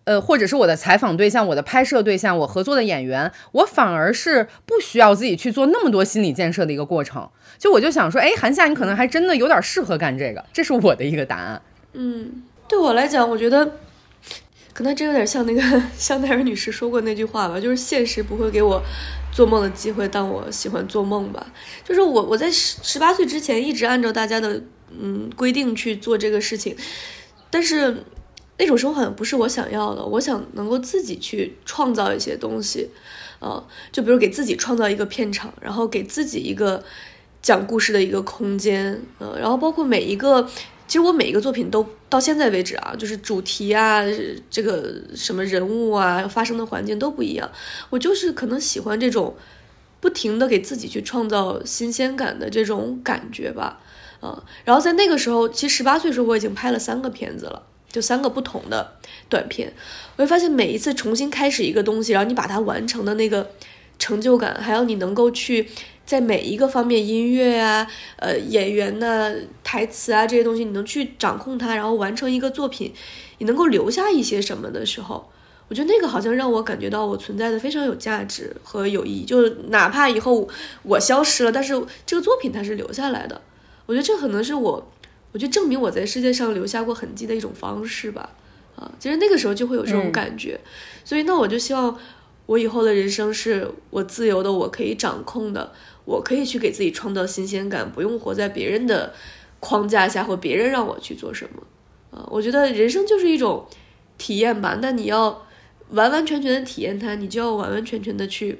[0.06, 7.30] 呃，或者是我的采访对象、我的拍摄对象、我合作的演员，我反而是不需要自己去做那么多心理建设的一个过程。
[7.58, 11.62] 就我就想说，哎，韩夏，你可能还真的有点适合干这个，这是我的一个答案。
[11.94, 13.70] 嗯，对我来讲，我觉得。
[14.74, 15.62] 可能真有点像那个
[15.98, 18.82] 香奈儿女士说过那句话吧，就是现实不会给我
[19.32, 21.46] 做梦的机会，但我喜欢做梦吧。
[21.84, 24.64] 就是我我在十十八岁之前一直按照大家的
[24.98, 26.76] 嗯规定去做这个事情，
[27.50, 28.04] 但是
[28.58, 30.06] 那种生活好像不是我想要的。
[30.06, 32.90] 我想能够自己去创造一些东西，
[33.40, 36.82] 呃，就比如给自己创造一个片场，然后给自己一个
[37.42, 40.50] 讲故事的一个空间，呃，然后包括每一个。
[40.92, 44.04] 其实我每一个作品都到现在为止啊，就是主题啊，
[44.50, 47.50] 这个什么人物啊，发生的环境都不一样。
[47.90, 49.34] 我就是可能喜欢这种
[50.02, 53.80] 不停的给自己去创造新鲜感的这种感觉吧，
[54.20, 54.44] 啊。
[54.66, 58.96] 然后在那个时候，其实十八岁时候我已经拍了三个片子了，就三个不同的
[59.30, 59.72] 短片。
[60.18, 63.50] 我会发现每一次重新开始一个东西，然后你把它完成的那个
[63.98, 65.70] 成就感，还有你能够去。
[66.12, 72.92] 在每一个方面，音乐啊，呃，演员呐，台词啊，这些东西，你能去掌控它，然后完成一个作品，
[73.38, 75.32] 你能够留下一些什么的时候，
[75.70, 79.24] 我觉得那个好像让我感觉到我存在的非常有价值和有意义。
[79.24, 80.46] 就哪怕以后
[80.84, 83.40] 我消失了，但是这个作品它是留下来的。
[83.86, 84.92] 我觉得这可能是我，
[85.32, 88.32] 我觉得证明我在世界上留下过痕迹的一种方式吧。
[88.76, 90.60] 啊，其实那个时候就会有这种感觉，
[91.06, 91.98] 所以那我就希望
[92.48, 95.72] 我以后的人生是我自由的，我可以掌控的。
[96.06, 99.14] 我可以去给自己创造新鲜感，不用活在别人的
[99.60, 101.62] 框架下，或别人让我去做什么。
[102.18, 103.66] 啊，我觉得人生就是一种
[104.18, 104.80] 体验吧。
[104.82, 105.46] 那你要
[105.92, 108.60] 完完全全的体验它，你就要完完全全的去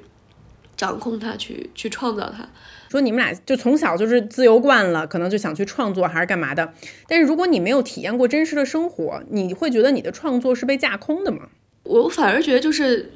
[0.76, 2.48] 掌控它，去去创造它。
[2.90, 6.72] 说你们俩就从小就是自由惯了，可能就想去创作还是干嘛的。
[7.08, 11.48] 但是如果你没有体验过真实的生活，你会觉得你的创作是被架空的吗？
[11.84, 13.12] 我反而觉得就是。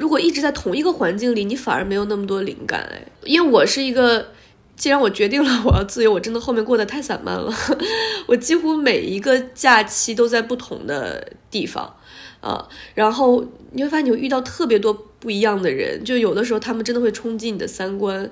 [0.00, 3.06] 如果一直在同一个环境里，你反而没有那么多灵感哎。
[3.24, 4.28] 因为我是一个，
[4.74, 7.52] 既然我决定了我要自由，我真的后面过得太散漫了。
[8.26, 11.94] 我几乎每一个假期都在不同的地方。
[12.40, 18.28] 啊，然后你会发现你会遇到特别多不一样的人，就有的时候他们真的会冲击你的三观，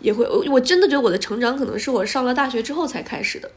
[0.00, 3.48] 也会我我真的觉得我的成长可能是我上了大学之后才开始的，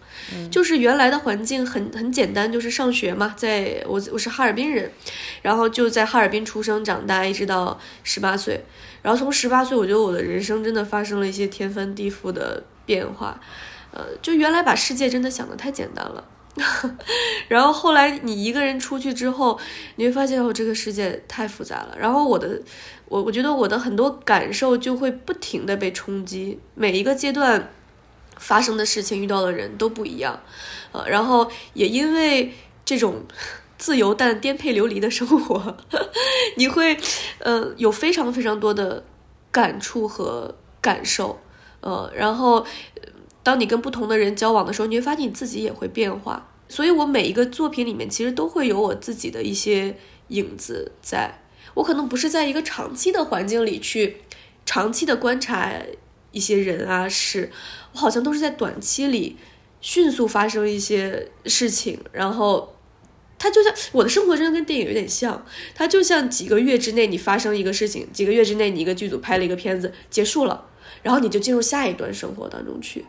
[0.52, 4.92] 就是原来的环境很很简单，就是上学嘛，在我我是哈尔滨人，
[5.42, 8.64] 然后就在哈尔滨出生长大，一直到十八岁，
[9.02, 13.42] 然后从十八岁，我觉得我的人生真的发生了一些天翻地覆的变化，
[13.92, 16.24] 呃，就原来把世界真的想的太简单了。
[17.50, 19.60] 然后后来你一个人出去之后，
[19.98, 21.96] 你会发现哦，这个世界太复杂了。
[22.00, 22.62] 然后我的，
[23.10, 26.60] 我我觉得我的很多感受就会不停的被冲击。
[26.74, 27.72] 每一个阶段
[28.38, 30.42] 发生的事情、遇到的人都不一样，
[30.94, 32.54] 呃，然后也因为
[32.86, 33.26] 这种
[33.78, 35.78] 自由但颠沛流离的生活，
[36.56, 36.98] 你会
[37.40, 39.04] 呃有非常非常多的
[39.52, 41.42] 感触和感受。
[41.82, 42.66] 呃，然后
[43.46, 46.50] 当你跟不同的人交往的时候，你会发现你自己也会变化。
[46.68, 49.96] 所以我每一个作品里面，其实都会有我自己的一些
[50.30, 51.42] 影子在。
[51.76, 54.18] 我可能不是在一个长期的环境里去
[54.66, 55.72] 长期的观察
[56.32, 57.52] 一些人啊事，
[57.94, 59.38] 我好像都是在短期里
[59.80, 62.76] 迅速发生一些事情，然后
[63.38, 65.46] 它就像我的生活，真的跟电影有点像。
[65.76, 70.66] 它就像几个月之内你发生一个事情，几个月之内你一个剧组拍了一个片子结束了，
[71.04, 73.06] 然后你就进入下一段生活当中去，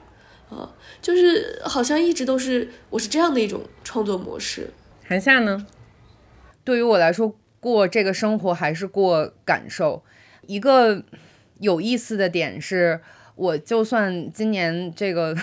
[0.48, 4.70] 啊，就是好像一直都是我是这样的一种创作模式。
[5.04, 5.66] 韩夏呢？
[6.64, 7.36] 对于我来说。
[7.58, 10.04] 过这个生活还是过感受？
[10.46, 11.02] 一个
[11.58, 13.00] 有意思的点是，
[13.34, 15.34] 我就算今年这个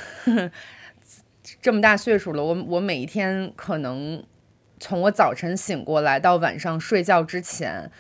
[1.62, 4.24] 这么大岁数了，我我每一天可能
[4.80, 7.92] 从我早晨醒过来到晚上睡觉之前，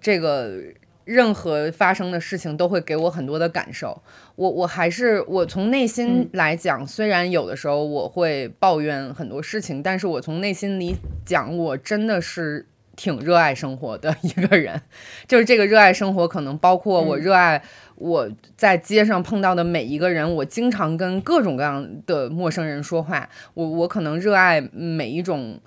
[0.00, 0.62] 这个
[1.06, 4.02] 任何发生的事情都会给我很多的感受。
[4.34, 12.66] 我我还是我从内心来讲，虽然有的时候我会抱怨很多事情，但是我从内心里讲，我真的是。
[12.96, 14.80] 挺热爱生活的一个人，
[15.28, 17.62] 就是这个热爱生活，可能包括我热爱
[17.96, 25.60] 我在街上碰到的每一个人，我经常跟各种各样的陌生人说话，我我可能热爱每一种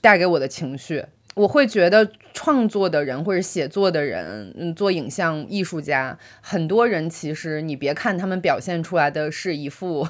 [0.00, 10.06] 带给我的情绪，我会觉得创作的人或者写作的人，嗯，做影像艺术家，很多人其实你别看他们表现出来的是一副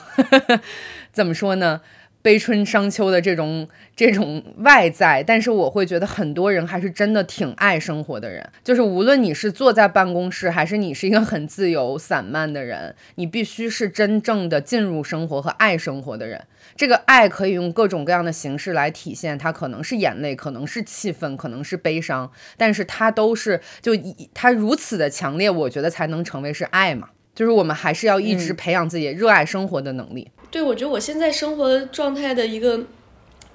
[1.12, 1.80] 怎么说呢？
[2.20, 8.48] 悲春伤秋的这种这种外在，但是我会觉得很多人还是真的挺爱生活的人。
[8.62, 16.42] 就是无论你是坐在办公室，还是你是一个很自由散漫的人，你必须是真正的进入生活和爱生活的人。
[16.76, 23.92] 这个爱可以用各种各样的形式来体现，它可能是眼泪，可能是气愤，可能是悲伤，但是它都是就
[24.32, 27.10] 它如此的强烈，我觉得才能成为是爱嘛。
[27.34, 30.30] 就是我们还是要一直培养自己热爱生活的能力。
[30.52, 32.80] 对，我觉得我现在生活状态的一个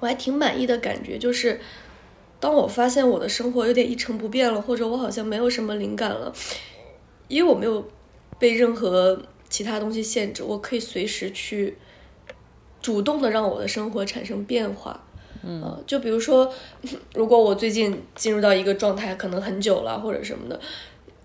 [0.00, 1.58] 我还挺满意的感觉，就是
[2.38, 6.30] 当我发现我的生活有点一成不变了，或者我好像没有什么灵感了，
[7.28, 7.88] 因为我没有
[8.38, 11.78] 被任何其他东西限制，我可以随时去
[12.80, 15.04] 主动的让我的生活产生变化。
[15.42, 16.52] 嗯，就比如说，
[17.14, 20.60] 如果我最近进入到一个状态，可能很久了或者什么的，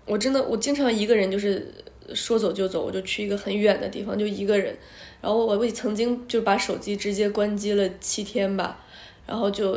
[0.06, 1.70] 我真的我经常一个人就是
[2.14, 4.74] 说走就走，我就去一个很远的地方，就一个人。
[5.20, 8.78] 然后我我曾经就把手机直接关机了七天吧，
[9.26, 9.76] 然后就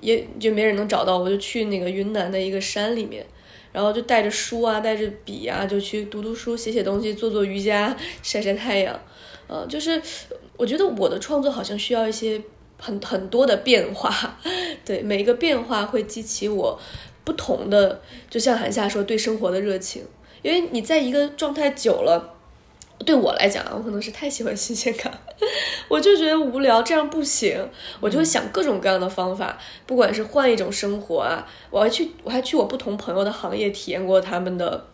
[0.00, 3.26] 也就没人能找到，我就去那个云南的一个山里面，
[3.72, 9.00] 然后就带着书啊，带着笔啊，就去读读书、写写东西、做做瑜伽、 晒晒太阳，
[9.48, 10.00] 呃，就是
[10.56, 12.42] 我觉得我的创作好像需要一些
[12.78, 14.38] 很很多的变化，
[14.84, 16.80] 对每一个变化会激起我
[17.24, 20.04] 不同的，就像韩夏说对生活的热情，
[20.42, 22.30] 因为你在一个状态久了。
[23.04, 25.12] 对我来讲啊，我可能是太喜欢新鲜感，
[25.88, 34.86] 我就觉得无聊，这样不行，我就会想各种各样的方法，不管是换一种生活啊，我还去我还去我不同朋友的行业体验过他们的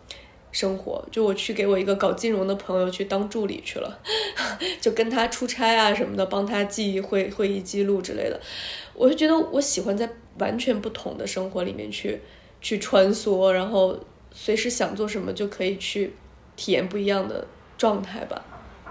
[0.51, 3.99] 生活，就我去给我一个搞金融的朋友去当助理去了，
[4.81, 8.39] 就跟他出差啊什么的，帮他记会会议记录之类的，
[8.93, 12.21] 我就觉得我喜欢在完全不同的生活里面去
[12.61, 13.97] 去穿梭，然后
[14.31, 16.13] 随时想做什么就可以去
[16.55, 17.45] 体验不一样的。
[17.79, 18.43] 状态吧，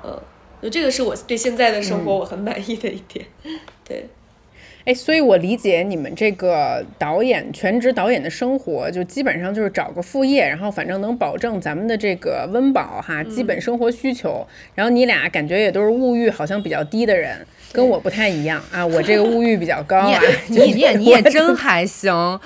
[0.03, 0.19] 嗯，
[0.63, 3.23] 就这个是我对现在的生活我很满意的一点，
[3.85, 4.09] 对，
[4.89, 14.47] 哎，所以我理解你们这个导演全职导演的生活，就基本上就是找个副业，然后反正能保证咱们的这个温饱哈，基本生活需求。
[14.75, 17.37] 然后你俩感觉也都是物欲好像比较低的人，
[17.71, 22.41] 跟我不太一样啊，我这个物欲比较高啊，你你也你也真还行，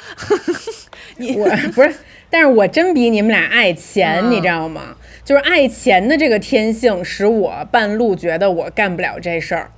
[1.18, 1.94] 你我不是，
[2.28, 4.96] 但是我真比你们俩爱钱，你知道吗？
[5.24, 9.70] 就是爱钱的这个天性，使我半路觉得我干不了这事儿，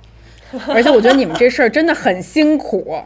[0.67, 3.03] 而且我觉得你们这事儿真的很辛苦。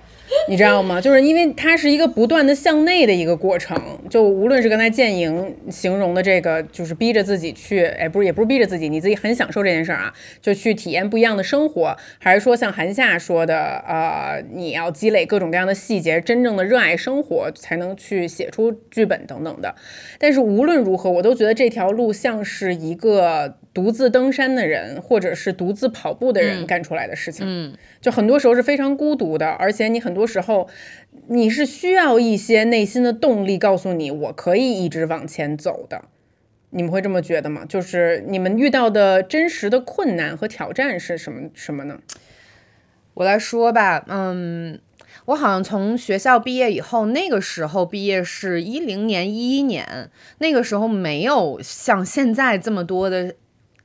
[0.47, 0.99] 你知道吗？
[0.99, 19.75] 就是因为它是一个不断的向内的一个过程，就无论是刚才建莹形容的这个，就是逼着自己去，哎，不是，也不是逼着自己，你自己很享受这件事儿啊，就去体验不一样的生活，还是说像韩夏说的，呃，你要积累各种各样的细节，真正的热爱生活，才能去写出剧本等等的。
[20.17, 23.55] 但是无论如何，我都觉得这条路像是一个。
[23.71, 30.69] 独自登山的人，或者是独自跑步的人干出来的事情，嗯，就很多时候是非常孤独的，而且你很多多时候
[31.29, 36.05] 你是需要一些内心的动力，告诉你我可以一直往前走的。
[36.69, 37.65] 你们会这么觉得吗？
[37.67, 41.99] 就是你们遇到的真实的困难和挑战是什么什么呢？
[43.15, 44.79] 我来说吧，嗯，
[45.25, 53.35] 我好像从学校毕业以后，那个时候毕业是一零年、一一年，那个时候没有像现在这么多的。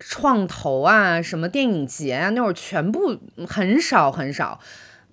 [0.01, 3.17] 创投啊，什么电影节啊，那会儿全部
[3.47, 4.61] 很少很少。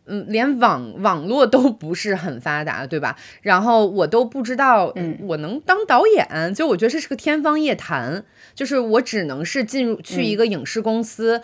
[0.05, 3.15] 嗯，连网网络都不是很发达，对吧？
[3.41, 8.25] 然后我都不知道，嗯，我能当导演，就我觉得这是个天方夜谭。
[8.53, 11.41] 就是我只能是进入去一个影视公司，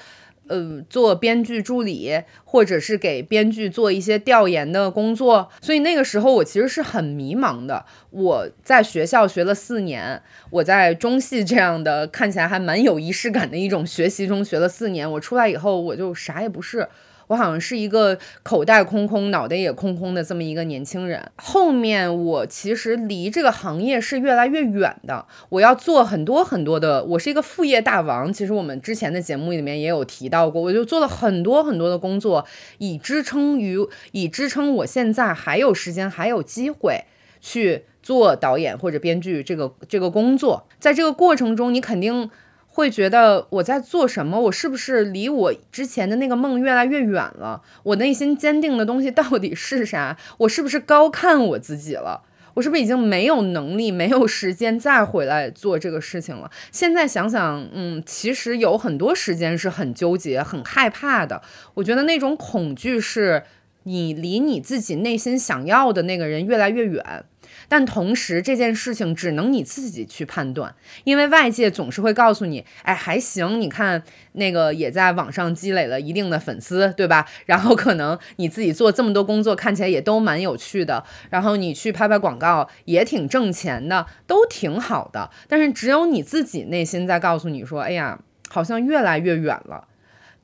[0.48, 5.50] 呃，做编剧助理，或者是给编剧做一些调研的工作。
[5.62, 7.86] 所以那个时候我其实是很迷茫的。
[8.10, 16.90] 我在学校学了四年，我在中戏这样的看起来还蛮有仪式感的一种学习中学了四年，我出来以后我就啥也不是。
[17.28, 21.32] 我好像是一个口袋空空、脑袋也空空的这么一个年轻人。
[21.36, 25.26] 后面我其实离这个行业是越来越远的。
[25.50, 28.32] 我要做很多很多的，我是一个副业大王。
[28.32, 32.46] 其实我们之前的节目里面也有提到过，我就做了很多很多的工作，
[32.78, 33.78] 以支撑于
[34.12, 37.04] 以支撑我现在还有时间还有机会
[37.42, 40.68] 去做导演或者编剧这个这个工作。
[40.80, 42.30] 在这个过程中，你肯定。
[42.78, 44.40] 会觉得我在做什么？
[44.40, 47.64] 我是不是离我之前的那个梦越来越远了？
[47.82, 50.16] 我内心坚定的东西到底是啥？
[50.38, 52.22] 我是不是高看我自己了？
[52.54, 56.52] 我是不是已经没有能力、没有时间再回来做这个事情了？
[56.72, 61.42] 现在想想，嗯，其实有很多时间是很纠结、很害怕的。
[61.74, 63.42] 我觉得那种恐惧是
[63.86, 67.26] 你离你自己内心想要的那个人越来越远。
[67.70, 74.04] 但同时，这件事情只能你自己去判断，因为外界总是会告诉你，哎，还行，你看
[74.34, 77.28] 那个也在网上积累了一定的粉丝，对吧？
[77.46, 85.30] 然后可能你自己做这么多工作，看起来也都蛮有趣的，然后你去拍拍广告也挺挣钱的，都挺好的。
[85.48, 89.88] 但是只有你自己内心在告诉你说，哎呀，好像越来越远了。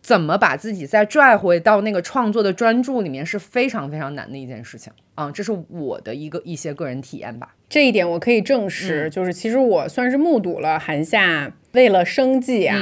[0.04, 5.32] 怎么把自己再拽回到那个创作的专注里面是非常非常难的一件事情啊！
[5.32, 7.56] 这是我的一个一些个人体验吧。
[7.70, 12.78] 这一点我可以证实，就是其实我算是目睹了韩夏为了生计啊，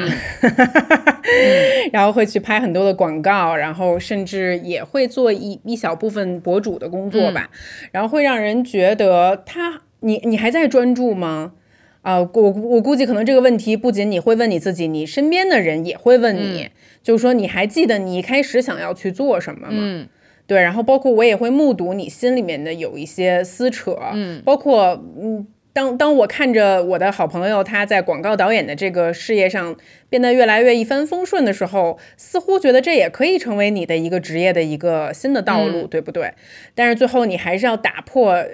[1.94, 7.52] 然后会去拍很多的广告，然后甚至也会做一一小部分博主的工作吧，
[7.92, 11.54] 然后会让人觉得他，你你还在专注吗？
[12.02, 16.72] 啊，我我估计可能这个问题不仅你会问你自己，你身边的人也会问你，
[17.04, 19.78] 就是说你还记得你一开始想要去做什么吗？
[19.80, 20.08] 嗯，
[20.48, 29.76] 对，然后包括我也会目睹你心里面的有一些撕扯，嗯，包括嗯，当当我看着我的好朋友他在广告导演的这个事业上
[30.10, 36.34] 变得越来越一帆风顺的时候，似乎觉得这也可以成为你的一个职业的一个新的道路，对不对？
[36.76, 38.46] 但是最后你还是要打破。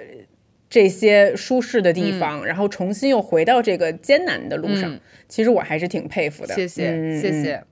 [0.70, 6.54] 这些舒适的地方，然后重新又回到这个艰难的路上，其实我还是挺佩服的。
[6.54, 7.64] 谢谢，谢谢。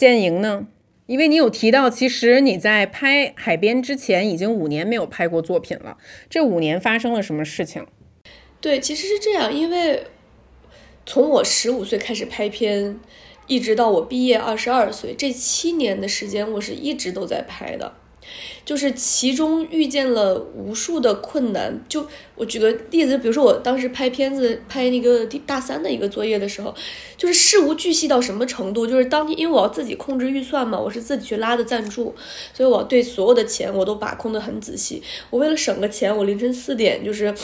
[0.00, 0.66] 建营呢？
[1.04, 5.98] 因为你有提到，其实你在拍海边之前已经五年没有拍过作品了。
[6.30, 7.86] 这五年发生了什么事情？
[8.62, 10.04] 对，其实是这样，因为
[11.04, 12.98] 从我十五岁开始拍片，
[13.46, 17.92] 一直到我毕业二十二岁，这七年的时间，我是一直都在拍的。
[18.64, 26.74] 就是其中遇见了无数的困难，就我举个例子，比如说我当时拍片子，拍那个大三的一个作业的时候，
[27.16, 32.14] 就是事无巨细到什么程度，就是当天因为我要自己控制预算嘛，我是自己去拉的赞助，
[32.54, 35.02] 所以我对所有的钱我都把控的很仔细。
[35.30, 37.34] 我为了省个钱，我凌晨四点就是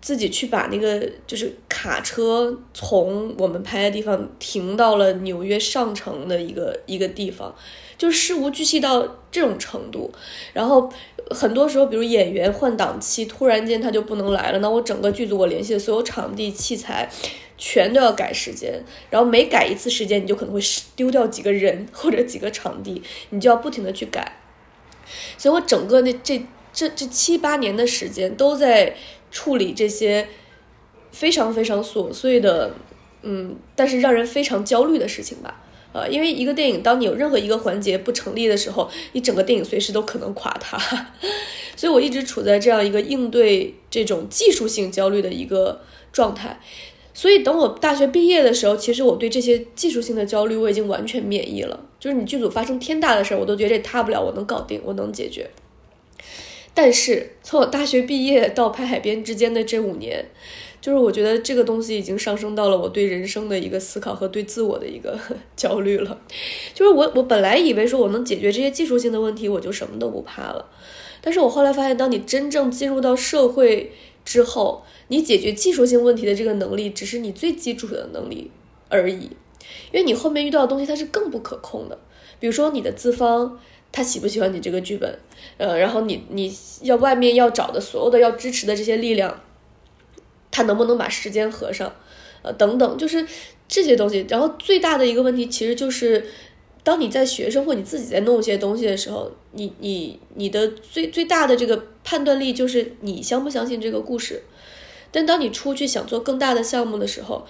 [0.00, 7.54] 自己去把那个就是卡车从我们拍的地方停到了纽约上城的一个一个地方。
[7.96, 10.12] 就事无巨细到这种程度，
[10.52, 10.90] 然后
[11.30, 17.08] 很多时候，比如演员换档期，突然间他就不能来了，那我整个剧组我联系的所有场地器材，
[17.56, 20.60] 全都要改时间，然后每改一次时间，你就可能会
[20.96, 24.40] 丢掉几个人或者几个场地，你就要不停的去改，
[25.38, 28.96] 所以我整个那这这这七八年的时间都在
[29.30, 30.28] 处理这些
[31.10, 32.74] 非常非常琐碎的，
[33.22, 35.62] 嗯，但是让人非常焦虑的事情吧。
[35.94, 40.76] 呃，因为一个电影，当你有任何一个环节不成立的时候，你整个电影随时都可能垮塌，
[41.76, 45.80] 所以我一直处在这样一个应对这种技术性焦虑的一个
[46.12, 46.60] 状态。
[47.14, 51.78] 所以等我大学毕业的时候，其实我对这些技术性的焦虑我已经完全免疫了。
[52.00, 55.48] 就是你剧组发生天大的事儿，我都觉得这塌不了，我能搞定，我能解决。
[56.74, 60.26] 但是从我大学毕业到拍海边之间的这五年。
[60.84, 65.18] 就是我觉得这个东西已经上升到了我对人生的一个思考和对自我的一个
[65.56, 66.20] 焦虑了。
[66.74, 70.70] 就是我我本来以为说我能解决这些技术性的问题，我就什么都不怕了。
[71.22, 73.92] 但是我后来发现，当你真正进入到社会
[74.26, 78.50] 之后，你解决技术性问题的这个能力只是你最基础的能力
[78.90, 79.30] 而已，
[79.90, 81.98] 因为你后面遇到的东西它是更不可控的。
[82.38, 83.58] 比如说你的资方
[83.90, 85.18] 他喜不喜欢你这个剧本，
[85.56, 89.40] 呃，然后你你要外面要找的所有的要支持的这些力量。
[90.54, 91.92] 他能不能把时间合上，
[92.42, 93.26] 呃，等等，就是
[93.66, 94.24] 这些东西。
[94.28, 96.24] 然后最大的一个问题其实就是，
[96.84, 104.44] 当你在学生或你自己在弄一些东西的时候，你你你的最最大的这个判断力就是你相不相信这个故事。
[105.10, 107.44] 但当你出去想做更大的项目的时候，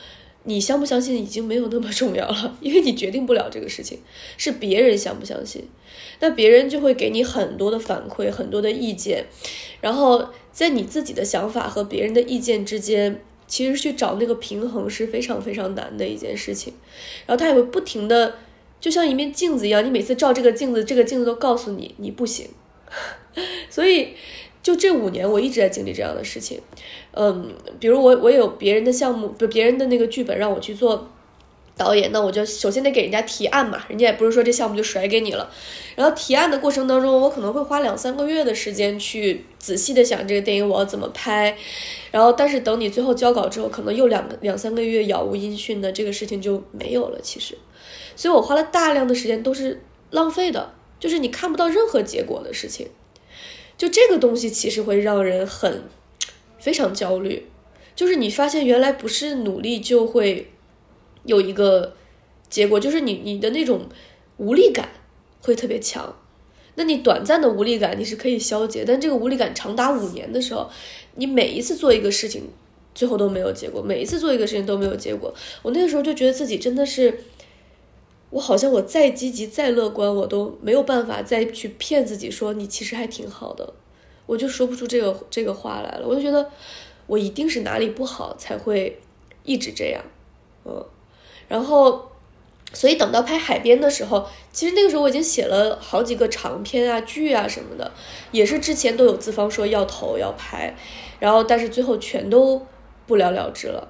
[0.45, 4.01] 你相不相信已经没有那么重要了，因为你决定不了这个事情，
[4.39, 5.69] 是别人相不相信。
[6.21, 9.27] 那别人就会给你很多的反馈，很多的意见，
[9.81, 16.73] 然后在你自己的想法和别人的意见之间，其实去找那个平衡是非常非常难的一件事情。
[17.27, 18.37] 然后他也会不停的，
[18.81, 22.49] 就像一面镜子一样，你每次照这个镜子，这个镜子都告诉你你不行。
[23.69, 24.11] 所以，
[24.63, 26.61] 就这五年，我一直在经历这样的事情。
[27.11, 31.11] 嗯，比如我我有别人的项目，不别人的那个剧本让我去做。
[31.77, 35.51] 导演，那我就首先得给人家提案嘛，人家也不是说这项目就甩给你了。
[35.97, 41.57] 然后提案的过程当中，我可能会花两三个月的时间去仔细的想这个电影我要怎么拍。
[42.13, 47.19] 然后，但是等你最后交稿之后，可能又两个两三个月杳无音讯的，这个事情就没有了。
[47.21, 47.59] 其实，
[48.15, 52.87] 所以我花了大量的时间都是浪费的，就是你看不到任何结果的事情。
[53.77, 55.83] 就这个东西其实会让人很
[56.61, 57.49] 非常焦虑，
[57.97, 60.53] 就是你发现原来不是努力就会。
[61.25, 61.95] 有一个
[62.49, 63.83] 结果，就是你你的那种
[64.37, 64.89] 无力感
[65.43, 66.17] 会特别强。
[66.77, 70.69] 那你短暂的无力感你是可以消解，但这个无力感长达五年的时候，
[71.15, 72.49] 你每一次做一个事情，
[72.97, 75.33] 最后都没有结果，每一次做一个事情都没有结果。
[75.63, 77.21] 我那个时候就觉得自己真的是，
[78.31, 83.73] 我好像我再积极再乐观，我都没有办法再去骗自己说你其实还挺好的，
[84.27, 86.09] 我就说不出这个这个话来了。
[86.09, 86.51] 我就觉得
[87.07, 88.99] 我一定是哪里不好才会
[89.45, 90.05] 一直这样，
[90.65, 90.85] 嗯。
[91.55, 92.11] 然后，
[92.73, 97.93] 所以等到拍海边的时候，其实那个时候我已经写了好几个长篇啊、剧啊什么的，
[98.33, 100.75] 也是之前都有资方说要投要拍，
[101.21, 102.67] 然后但是最后全都
[103.07, 103.87] 不了了之了，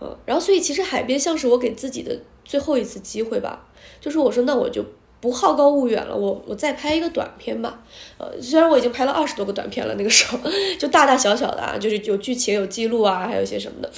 [0.00, 3.66] 嗯，然后所以其实海边像是我给自己的最后一次机会吧，
[4.00, 4.84] 就是我说那我就
[5.20, 7.82] 不好高骛远了，我我再拍一个短片吧，
[8.18, 10.38] 呃，虽然我已经拍了二十多个短片了，那个时候
[10.78, 13.90] 就大大小小的啊，就是有剧情有记录啊，还有一些什么的，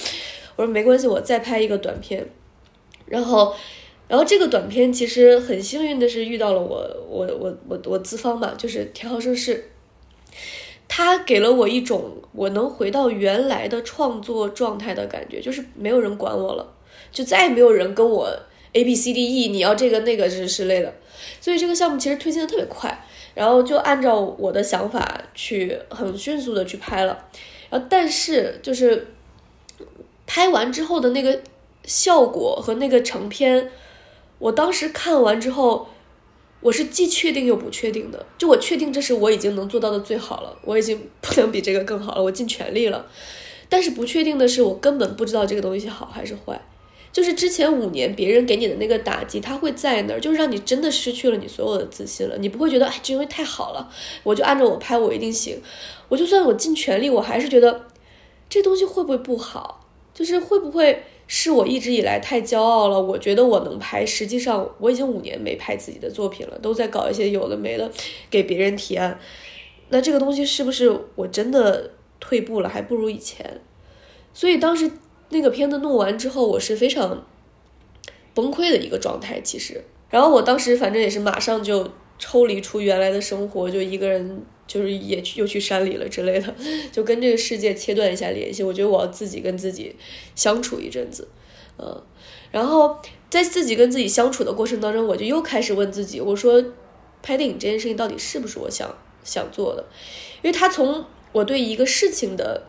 [0.55, 2.27] 我说没关系，我再拍一个短片。
[3.11, 3.53] 然后，
[4.07, 6.77] 然后这个短片其实很幸运的是遇到了我，
[7.09, 9.69] 我我我我资方嘛，就是田浩盛世，
[10.87, 16.73] 他给了我一种我能回到原来的创作状态的感觉，就是没有人管我了，
[17.11, 18.33] 就再也没有人跟我
[18.71, 20.93] A B C D E，你要这个那个之之类的，
[21.41, 23.05] 所以这个项目其实推进的特别快，
[23.35, 27.25] 然后就按照我的想法去很迅速的去拍了，
[27.69, 29.07] 然后但是就是
[30.25, 31.37] 拍完之后的那个。
[31.83, 33.71] 效果和那个成片，
[34.39, 35.87] 我当时看完之后，
[36.61, 38.25] 我是既确定又不确定的。
[38.37, 43.05] 就我确定这是我已经能做到的最好了，我已经不能比这个更好了，我尽全力了。
[43.67, 46.61] 但是不确定的是，我根本不知道这个东西好还是坏。
[47.11, 52.37] 就是之前五年别人给你的那个打击，它会在那儿，就是让你真的失去了你所有的自信了。
[52.37, 53.89] 你不会觉得哎，这东西太好了，
[54.23, 55.61] 我就按照我拍，我一定行。
[56.07, 57.87] 我就算我尽全力，我还是觉得
[58.49, 59.89] 这东西会不会不好？
[60.13, 61.03] 就是会不会？
[61.33, 67.89] 是我一直以来太骄傲了，我觉得我能拍，实际上我已经五年没拍自己的作品了，都在搞一些有的没的，
[68.29, 69.17] 给别人提案。
[69.87, 73.61] 那这个东西是不是我真的退步了，还不如以前？
[74.33, 74.91] 所以当时
[75.29, 77.25] 那个片子弄完之后，我是非常
[78.33, 79.39] 崩溃的一个状态。
[79.39, 84.43] 其实，然后我当时反正也是马上就抽离出原来的生活，就一个人。
[84.71, 86.55] 就是也去又去山里了之类的，
[86.93, 88.63] 就跟这个世界切断一下联系。
[88.63, 89.93] 我觉得我要自己跟自己
[90.33, 91.27] 相处一阵子，
[91.77, 92.01] 嗯，
[92.51, 92.97] 然后
[93.29, 96.63] 在自己跟自己相处的过程当中，我就又开始问自己：我说，
[97.21, 98.95] 拍电影这件事情到底是不是我想
[99.25, 99.83] 想做的？
[100.41, 101.03] 因为他从
[101.33, 102.63] 我对一个事情的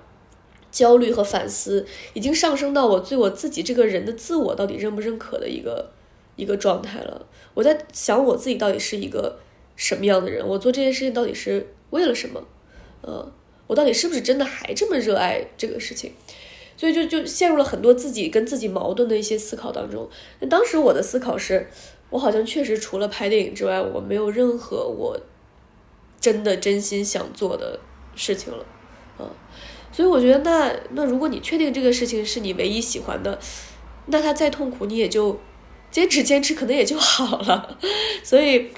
[0.73, 5.93] 焦虑和反思，已经上升到我对我自己这个人的自我到底认不认可的一个
[6.35, 7.29] 一个状态了。
[7.55, 9.39] 我在想我自己到底是一个
[9.77, 10.45] 什么样的人？
[10.45, 11.69] 我做这件事情到底是？
[11.93, 12.43] 为了什么？
[13.01, 13.33] 呃，
[13.67, 16.13] 我到底是不是真的还这么热爱这个事情？
[16.77, 20.09] 所以就就陷入了很多自己跟自己矛盾的一些思考当中。
[20.41, 21.69] 那当时我的思考是，
[22.11, 25.21] 我好像确实除了拍电影之外，我没有任何我
[26.21, 27.79] 真的真心想做的
[28.17, 28.67] 事情了。
[29.19, 29.31] 嗯，
[29.93, 33.39] 所以我觉得，那那如果你确定这个事情是你唯一喜欢的，
[34.07, 35.39] 那他再痛苦，你也就
[35.91, 37.79] 坚持坚持，可能也就好了。
[38.25, 38.71] 所以，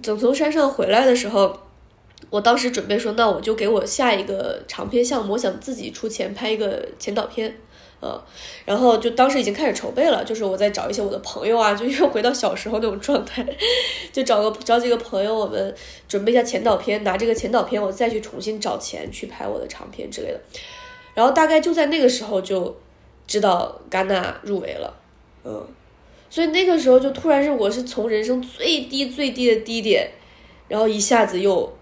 [0.00, 1.63] 等从山上回来的时候。
[2.34, 7.56] 我当时准备说，那我就给我下一个长篇项目，我想自己出钱拍一个前导片，
[8.00, 8.20] 呃，
[8.64, 13.46] 然后就当时已经开始筹备了，就是我在找一些我的朋友啊，就又回到小时候那种状态，
[14.10, 15.72] 就找个找几个朋友，我们
[16.08, 20.40] 准备一下前导片，拿这个前导片，我再去重新找钱去拍我的长片之类的。
[21.14, 22.76] 然后大概就在那个时候就
[23.28, 24.92] 知道戛纳入围了，
[25.44, 25.64] 嗯，
[26.28, 30.10] 所以那个时候就突然是我是从人生最低最低的低点，
[30.66, 31.72] 然后一下子又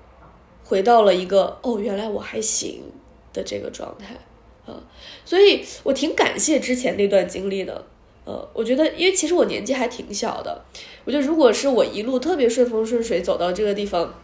[0.72, 2.82] 回到了一个哦，原来我还行
[3.30, 4.16] 的这个状态，
[4.64, 4.80] 啊，
[5.22, 7.84] 所以我挺感谢之前那段经历的。
[8.24, 10.64] 呃，我觉得，因为其实我年纪还挺小的，
[11.04, 14.14] 我觉得如果是我一路特别顺风顺水走到这个地方，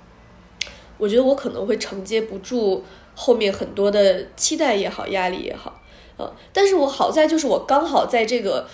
[0.97, 2.83] 我觉得我可能会承接不住
[3.15, 5.83] 后面很多的期待也好，压力也好，
[6.17, 8.67] 呃，但是我好在就是我刚好在这个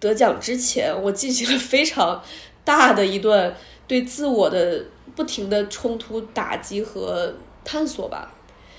[0.00, 2.22] 得奖之前，我进行了非常
[2.64, 3.54] 大的一段
[3.86, 4.86] 对自我的
[5.18, 8.32] 不停的冲突、打击和探索吧，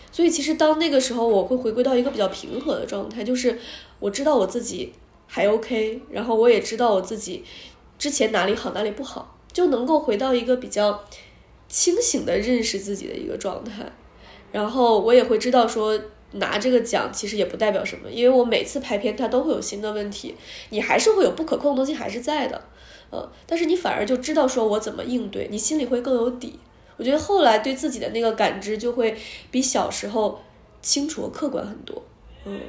[0.09, 3.59] 所以其实当那个时候，我会回归到一个比较平和的状态，就是
[3.99, 4.93] 我知道我自己。
[5.31, 7.45] 还 OK，然后我也知道我自己
[7.99, 11.03] 之前哪里好哪里不好，就能够回到一个比较
[11.67, 13.85] 清醒的认识自己的一个状态。
[14.51, 20.35] 然后我也会知道说拿这个奖其实也不代表什么，因为我每次拍片它都会有新的问题，
[20.71, 22.59] 你还是会有不可控的东西还是在的，
[23.11, 26.59] 呃，但是你反而就知道说我怎么应对，你心里会更有底。
[26.97, 29.15] 我觉得后来对自己的那个感知就会
[29.49, 30.39] 比小时候
[30.81, 32.03] 清楚和客观很多，
[32.45, 32.59] 嗯。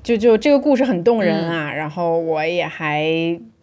[0.00, 3.04] 就就这个故事很动人啊，然后我也还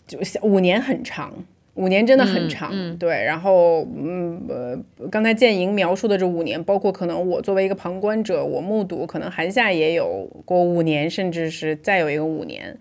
[0.05, 1.33] 就五年很长，
[1.75, 3.23] 五年真的很长，对。
[3.23, 12.77] 然后嗯呃，刚才建莹描述的这五年，包括可能我作为一个旁观者，我目睹，可能韩夏也有过五年，甚至是再有一个五年，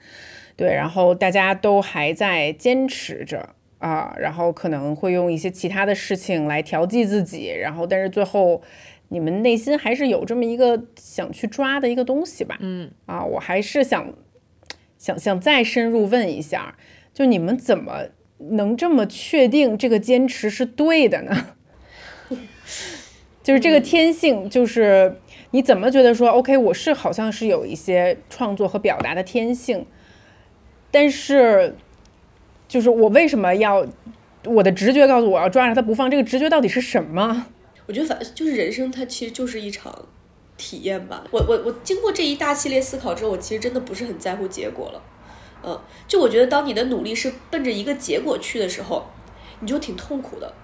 [0.56, 0.72] 对。
[0.74, 8.62] 然后大家都还在坚持着啊，然后可能会用一些其他的事情来调剂自己，然后但是最后。
[9.08, 12.56] 你们内心还是有这么一个想去抓的一个东西吧？
[12.60, 14.12] 嗯啊，我还是想
[14.98, 16.74] 想想再深入问一下，
[17.12, 18.06] 就你们怎么
[18.38, 21.48] 能这么确定这个坚持是对的呢？
[23.44, 29.86] 就是这个天性，就是你怎么觉得说 OK，我是好像是有一些创作和表达的天性，
[30.94, 31.74] 但是
[32.68, 33.84] 就是我为什么要
[34.44, 36.08] 我的直觉告诉我要抓着它不放？
[36.08, 37.46] 这个直觉到底是什么？
[37.86, 40.06] 我觉得反就是人生，它其实就是一场
[40.56, 41.24] 体验吧。
[41.32, 45.02] 我我我经过这一大系列思考之后，我其实真的不是很在乎结果了。
[45.64, 49.06] 嗯，就我觉得当你的努力是奔着一个结果去的时候，
[49.58, 50.54] 你就挺痛苦的。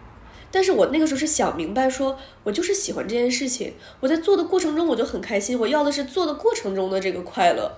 [0.53, 7.72] 但是我那个时候是想明白，说我就是喜欢这件事情，我在做的过程中我就很开心，我要的是做的过程中的这个快乐。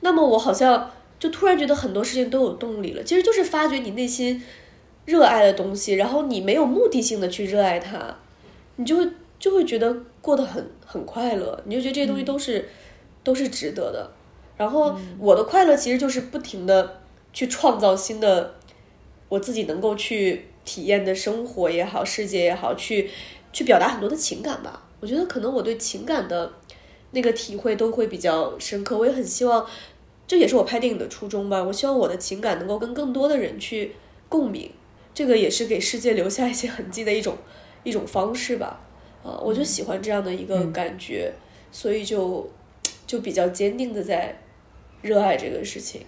[0.00, 0.90] 那么我好像
[1.20, 4.42] 就突然觉得很多事情都有动力了，其实就是发掘你内心
[5.04, 8.16] 热爱的东西，然后你没有目的性的去热爱它。
[8.76, 9.06] 你就会
[9.38, 12.68] 就会觉得过得很很快乐，你就觉得这些东西都是
[13.22, 14.10] 都是值得的。
[14.56, 17.00] 然后我的快乐其实就是不停的
[17.32, 18.54] 去创造新的
[19.28, 23.10] 我自己能够去体验的生活也好，世界也好，去
[23.52, 24.82] 去表达很多的情感吧。
[25.00, 26.50] 我觉得可能我对情感的
[27.10, 28.96] 那个体会都会比较深刻。
[28.96, 29.66] 我也很希望，
[30.30, 31.60] 这也是我拍电影的初衷吧。
[31.64, 33.96] 我希望我的情感能够跟更多的人去
[34.28, 34.70] 共鸣，
[35.12, 37.36] 这个也是给世界留下一些痕迹的一种。
[37.82, 38.78] 一种方式吧，
[39.24, 41.32] 啊，我就喜欢这样的一个感觉，
[41.72, 42.46] 所以就
[43.06, 44.36] 就比较坚定的在
[45.00, 46.02] 热爱这个事情。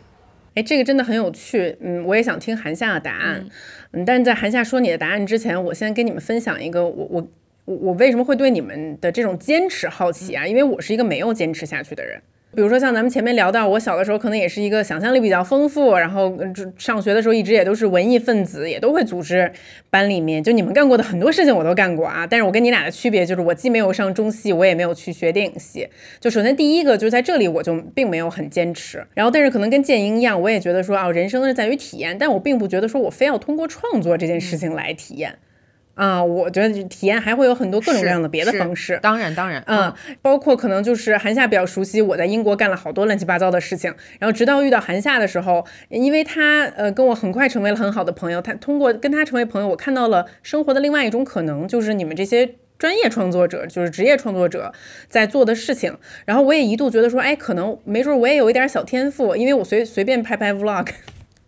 [0.53, 3.49] 哎，这个真的很有趣，嗯，我也想听韩夏的答案，
[3.93, 7.29] 嗯，但是在韩夏说你的答案之前，我先跟你们分享一个，我我
[7.65, 10.47] 我我为什么会对你们的这种坚持好奇啊？
[10.47, 12.21] 因为我是一个没有坚持下去的人。
[12.55, 16.39] 比如说像咱们前面聊到，我小的时候可能也是一个想象力比较丰富，然后
[16.77, 19.51] 上学的时候一直也都是文艺分子，也都会组织
[19.89, 20.43] 班里面。
[20.43, 25.89] 就你们干过的很多事情我都干过啊， 但是我跟你俩的区别就是我既没有上中戏，我也没有去学电影系。
[26.21, 35.39] 就首先第一个就是在这里我就并没有很坚持，然后但是可能跟建英一样，我也觉得说啊，人生是在于体验，但我并不觉得说我非要通过创作这件事情来体验。
[35.95, 38.99] 啊，我觉得体验还会有很多各种各样的别的方式。
[39.03, 43.95] 当然，当然，嗯，包括可能就是韩夏比较熟悉，我在英国干了好多乱七八糟的事情。
[44.19, 54.73] 然后直到遇到韩夏的时候，因为他呃跟我很快成为了很好的朋友，他通过跟他成为朋友，我看到了生活的另外一种可能，就是你们这些专业创作者，就是职业创作者
[55.09, 55.97] 在做的事情。
[56.25, 60.89] 然后我也一度觉得说，哎，可能没准我也有一点小天赋，因为我随随便拍拍 vlog。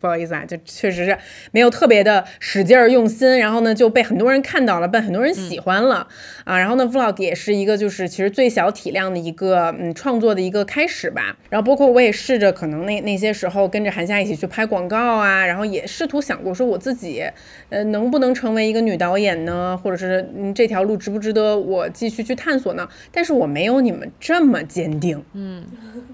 [0.05, 1.17] 不好意思啊，就确实是
[1.51, 6.07] 没有特别的使劲儿用心，然后呢就被很多人看到了，被很多人喜欢了
[6.45, 6.59] 啊。
[6.59, 11.35] 然后呢，vlog 也是一个就是其实最小体量的一个嗯创作的一个开始吧。
[11.49, 17.25] 然后包括我也试着可能那那些时候跟着韩夏一起去拍广告啊，然后也试图想过说我自己
[17.71, 22.87] 呃能不能成为一个女导演呢，或者是嗯这条路值不值得我继续去探索呢？
[23.11, 25.65] 但是我没有你们这么坚定，嗯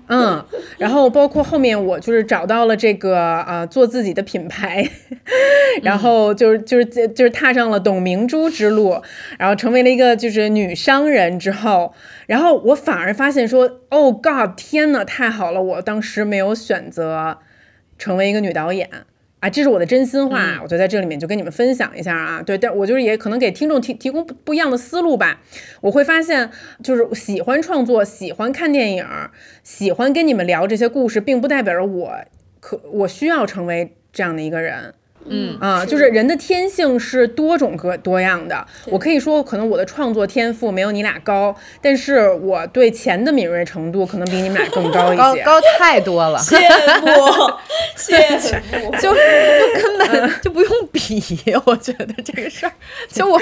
[0.07, 0.45] 嗯。
[0.79, 3.80] 然后包括后面我就是找到了这个呃做。
[3.81, 4.87] 做自己的品牌，
[5.83, 9.01] 然后就是就是就是踏上了董明珠之路，
[9.39, 11.95] 然后成为了一个就是女商人之后，
[12.27, 17.39] 然后我反而发现说，哦 God，天呐，太好了，我当时没有选择
[17.97, 18.91] 成为一个女导演。
[19.41, 22.43] 啊，这是我的真心话，我就在这里面就跟你们分享一下啊。
[22.43, 25.41] 对，但我就是也可能给听众提提供不一样的思路吧。
[25.81, 26.51] 我会发现，
[26.85, 29.07] 就是喜欢创作、喜欢看电影、
[29.65, 32.19] 喜欢跟你们聊这些故事，并不代表着我
[32.61, 34.95] 可我需要成为这样的一个人。
[35.27, 38.67] 嗯啊，就是人的天性是多种各多样的。
[38.87, 46.39] 我可以说，可能我的创作天赋没有你俩高，但是我对钱的敏锐程度可能比你们俩更高一些， 高太多了。
[46.41, 46.59] 羡
[47.03, 47.11] 慕，
[47.97, 49.15] 羡慕，就就
[49.83, 51.21] 根本就不用比。
[51.67, 52.73] 我觉得这个事儿，
[53.09, 53.39] 就我，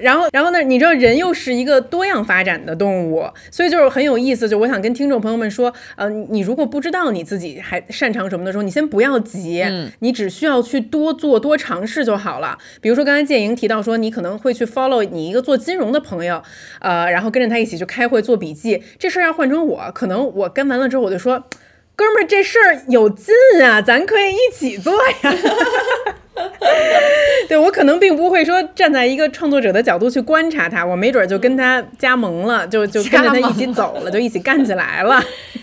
[0.00, 0.62] 然后然后呢？
[0.62, 4.48] 你知道，人又是一个多样发展的动物，所以就是很有意思。
[4.48, 9.64] 就我想跟听众朋友们说，呃，你如果不知道你自己还擅长什么的时候，你先不要急，
[9.98, 10.51] 你只需要。
[10.52, 12.58] 要去多做多尝试就好了。
[12.80, 16.42] 比如说，刚才建莹提到说，你可能会去 follow 你一个做金融的朋友，
[16.80, 18.82] 呃，然后跟着他一起去开会做笔记。
[18.98, 21.44] 这事儿要换成我，可能我跟完了之后，我就说，
[21.96, 25.34] 哥们儿，这事儿有劲啊，咱可以一起做呀。
[27.48, 35.22] 对我可能并不会说站在一个创作者的角度去观察他，我没准就跟他加盟了，就就跟着他一起走了，就一起干起来了。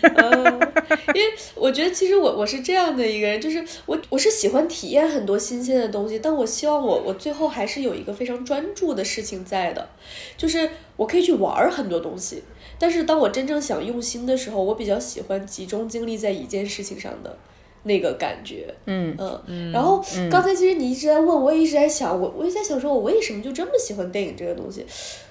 [1.12, 9.88] 因为我觉得其实我我是这样的一个人，就是我我是喜欢体验很多新鲜的东西，但我希望我我最后还是有一个非常专注的事情在的，
[10.36, 12.44] 就是我可以去玩很多东西，
[12.78, 17.36] 但是当我真正想用心的时候，我比较喜欢集中精力在一件事情上的。
[17.82, 19.16] 那个感觉，嗯
[19.46, 24.84] 嗯，然后刚才其实你一直在问，我也一直在想，我我也在想，说我为什么就这么喜欢电影这个东西？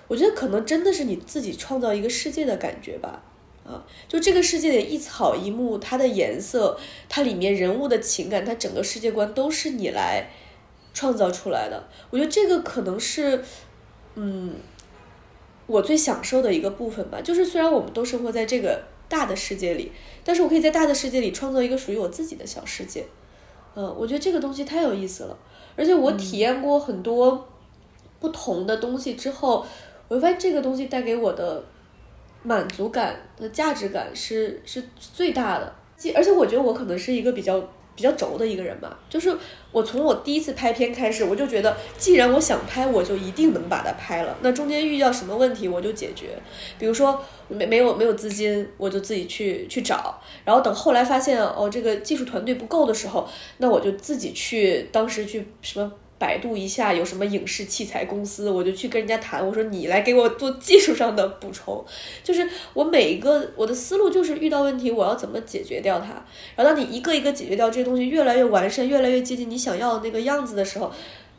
[0.07, 3.21] 我觉得可能真的是你自己创造一个世界的感觉吧，
[3.63, 6.75] 啊，就这个世界的一草一木，它的颜色，
[7.07, 10.31] 它里面人物的情感，它整个世界观都是你来
[10.91, 11.87] 创造出来的。
[12.09, 13.43] 我觉得这个可能是，
[14.15, 14.55] 嗯，
[15.67, 17.21] 我最享受的一个部分吧。
[17.21, 19.91] 就是虽然我们都生活在这个大的世界里。
[20.23, 23.05] 但是我可以在大的世界里创造一个属于我自己的小世界，
[23.75, 25.37] 嗯，我觉得这个东西太有意思了。
[25.75, 27.47] 而且我体验过很多
[28.19, 29.65] 不同的东西之后，
[30.07, 31.61] 我会发现这个东西带给我的
[32.43, 35.75] 满足感和价值感是是最大的。
[36.15, 37.61] 而且我觉得我可能是一个比较。
[37.99, 39.37] 比较轴的一个人吧，就是
[39.73, 44.37] 我从我第一次拍片开始，我就觉得，既然我想拍，我就一定能把它拍了。
[44.41, 46.29] 那中间遇到什么问题，我就解决。
[46.77, 50.17] 比如说没没有没有资金，我就自己去去找。
[50.45, 53.27] 然后等后来发现哦，这个技术团队不够的时候，
[53.57, 55.91] 那我就自己去，当时去什么。
[56.19, 59.43] 百度一下有什么影视器材公司，我就去跟人家谈。
[59.43, 61.83] 我说你来给我做技术上的补充，
[62.21, 66.07] 就是我每一个我的思路就是遇到问题我要怎么解决掉它。
[66.55, 70.91] 然后当你一个一个解决掉这些东西，越来越完善，越来越接近你想要的那个样子的时候，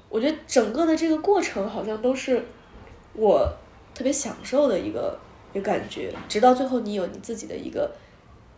[0.08, 2.42] 我觉得整个的这个过程好像都是
[3.12, 3.46] 我
[3.94, 5.18] 特别享受的一个
[5.52, 6.10] 一个感觉。
[6.26, 7.90] 直到最后你有你自己的一个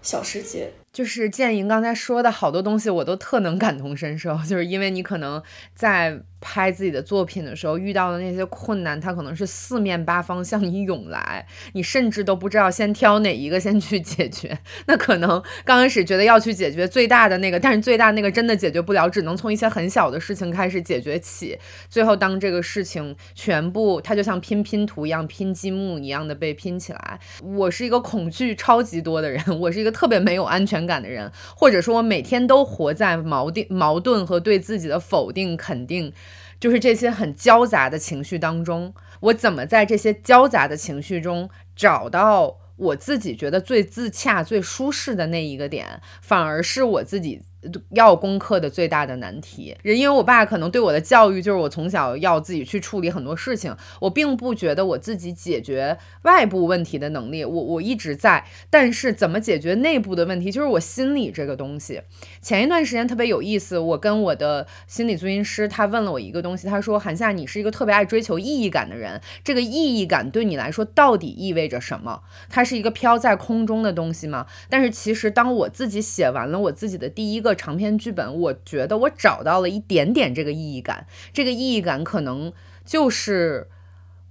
[0.01, 0.71] 小世界。
[0.93, 5.43] 就是建莹刚才说的好多东西，我都特能感同身受，就是因为你可能
[5.75, 6.23] 在。
[6.45, 14.59] 拍自己的作品的时候遇到的那些困难，它可能是四面八方向你涌来，你甚至都不知道先挑哪一个先去解决。
[14.87, 21.57] 那可能刚开始觉得要去解决最大的那个，但是最大那个真的解决不了，只能从一些很小的事情开始解决起。
[21.89, 27.21] 最后当这个事情全部它就像拼拼图一样、拼积木一样的被拼起来。
[27.41, 36.13] 我是一个恐惧超级多的人，我是一个特别没有安全感的人，或者说我每天都活在矛盾、矛盾和对自己的否定、肯定。
[36.61, 47.43] 就是这些很交杂的情绪当中，我怎么在这些交杂的情绪中找到我自己觉得最自洽、最舒适的那一个点，反而是我自己。
[47.91, 62.03] 要攻克的最大的难题，人因为我爸可能对我的教育就是我从小要自己去处理很多事情，我并不觉得我自己解决外部问题的能力，我我一直在，但是怎么解决内部的问题，就是我心里这个东西。
[62.43, 72.23] 前一段时间特别有意思，我跟我的心理咨询师他问了我一个东西，他说韩夏，你是一个特别爱追求意义感的人，这个意义感对你来说到底意味着什么？
[72.51, 74.47] 它是一个飘在空中的东西吗？
[74.69, 77.57] 但是其实当我自己写完了我自己的第一个。
[77.63, 81.07] 长篇剧本，我觉得我找到了一点点这个意义感。
[81.33, 82.53] 这个意义感可能
[82.85, 83.69] 就是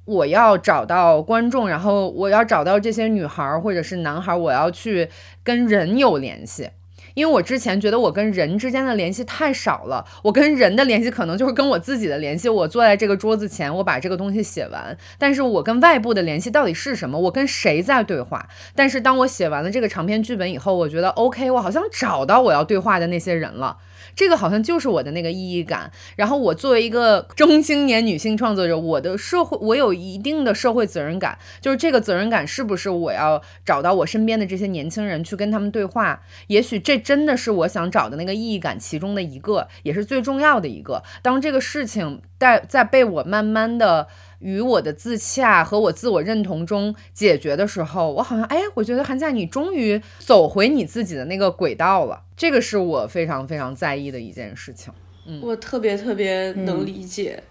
[0.04, 5.08] 我要找到观众，然后我要找到这些女孩或者是男孩，我要去
[5.44, 6.72] 跟人有联系。
[7.14, 12.50] 因为我之前觉得我跟人之间的联系太少了，我跟人的联系可能就是跟我自己的联系。
[12.50, 17.20] 我坐在这个桌子前，我把这个东西写完，但是我跟外部的联系到底是什么？
[17.20, 18.48] 我跟谁在对话？
[18.76, 23.78] 但是当我写完了这个长篇剧本以后，我觉得 OK，我好像找到我要对话的那些人了。
[24.16, 25.92] 这个好像就是我的那个意义感。
[26.16, 36.22] 然后我作为一个中青年女性创作者，我的社会我有一定的社会责任感，就是这个责任感是不是我要找到我身边的这些年轻人去跟他们对话？
[36.48, 41.04] 也许这真的是我想找的那个意义感其中的一个，也是最重要的一个。
[41.22, 44.08] 当这个事情在在被我慢慢的。
[44.42, 52.24] 与我的自洽和我自我认同中解决的时候，我好像哎，我觉得韩夏，你终于走回你自己的那个轨道了。
[52.36, 54.92] 这个是我非常非常在意的一件事情。
[55.28, 57.44] 嗯，我特别特别能理解。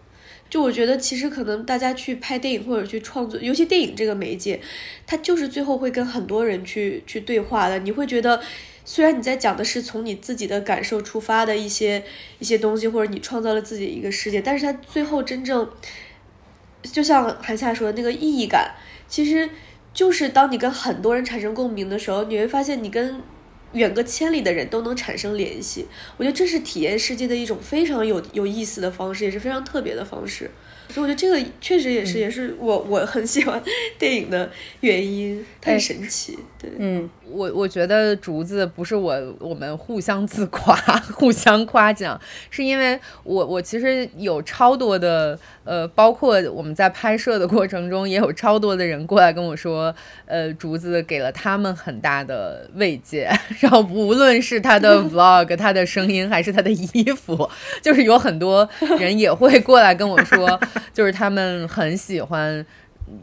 [0.49, 4.61] 就我觉得，其实可能大家去拍电影或者去创作，尤其电影这个媒介，
[5.07, 7.79] 它就是最后会跟很多人去去对话的。
[7.79, 8.41] 你会觉得，
[8.93, 12.03] 虽然你在讲的是从你自己的感受出发的一些
[12.41, 15.71] 一些东西，或者你创造了自己一个世界，但是它最后真正。
[16.83, 18.75] 就像韩夏说的那个意义感，
[19.07, 19.49] 其实
[19.95, 23.23] 就是当你跟很多人产生共鸣的时候，你会发现你跟
[23.75, 25.87] 远隔千里的人都能产生联系。
[26.17, 30.51] 我觉得这是体验世界的一种非常有有意思的方式，也是非常特别的方式。
[30.89, 33.63] 所以我觉得这个确实也是，也是我我很喜欢
[33.97, 36.37] 电影的原因，太神奇。
[36.59, 40.75] 对，嗯，我我觉得竹子不是我我们互相自夸、
[41.15, 42.21] 互相夸奖，
[42.51, 49.95] 是因为我我其实有超多的呃，包括我们在拍摄的过程中，也有超多的人过来跟我说，
[50.27, 53.31] 呃，竹子给了他们很大的慰藉。
[53.61, 57.49] 然后无论是他的 vlog、 他的声音，还是他的衣服，
[57.83, 58.69] 就是有很多
[58.99, 60.59] 人也会过来跟我说。
[60.93, 62.65] 就是他们很喜欢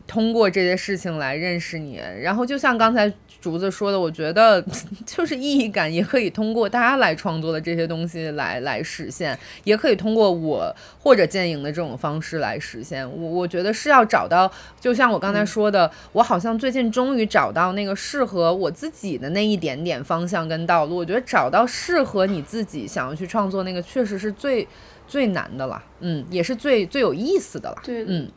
[0.08, 4.64] 通过这些事情来认识你，然后就像刚才竹子说的，我觉得
[5.06, 13.10] 就是意义感也可以通过大家来创作的这些东西来来实现，也可以通过我或者建影的这种方式来实现。
[13.10, 20.96] 我我觉得是要找到，就像我刚才说的，我好像最近终于找到那个适合我自己的那一点点方向跟道路。
[20.96, 24.68] 我觉得找到适合你自己想要去创作那个，确实是最。
[25.10, 28.30] 最难的了，嗯，也是最最有意思的了，对，嗯，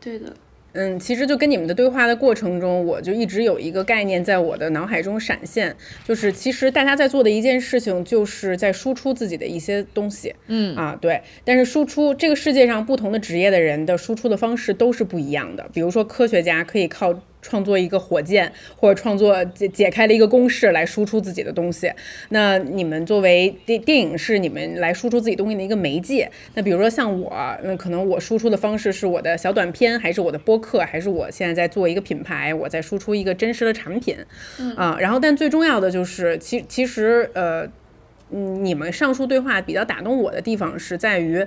[0.00, 0.32] 对的，
[0.74, 5.74] 嗯，其实就跟你们的对话的过程中，我就一直有一个概念在我的脑海中闪现，
[6.06, 10.76] 就是其实大家在做的一件事情，就是在输出自己的一些东西，嗯。
[10.76, 17.14] 啊，对，但是输出这个世界上不同的职业的人的输出的方式都是不一样的，比如说科学家可以靠。
[17.44, 21.92] 创作一个火箭，或者创作解解开了一个公式来输出自己的东西。
[22.30, 26.30] 那你们作为电电影是你们来输出自己东西的一个媒介。
[26.54, 27.30] 那比如说像我，
[27.62, 34.16] 那可能我输出的方式是我的小短片，还是我的播客，还是我现在在做一个品牌，我在输出一个真实的产品。
[34.76, 37.68] 啊，然后但最重要的就是，其其实呃，
[38.30, 41.46] 嗯，你们上述对话比较打动我的地方是在于。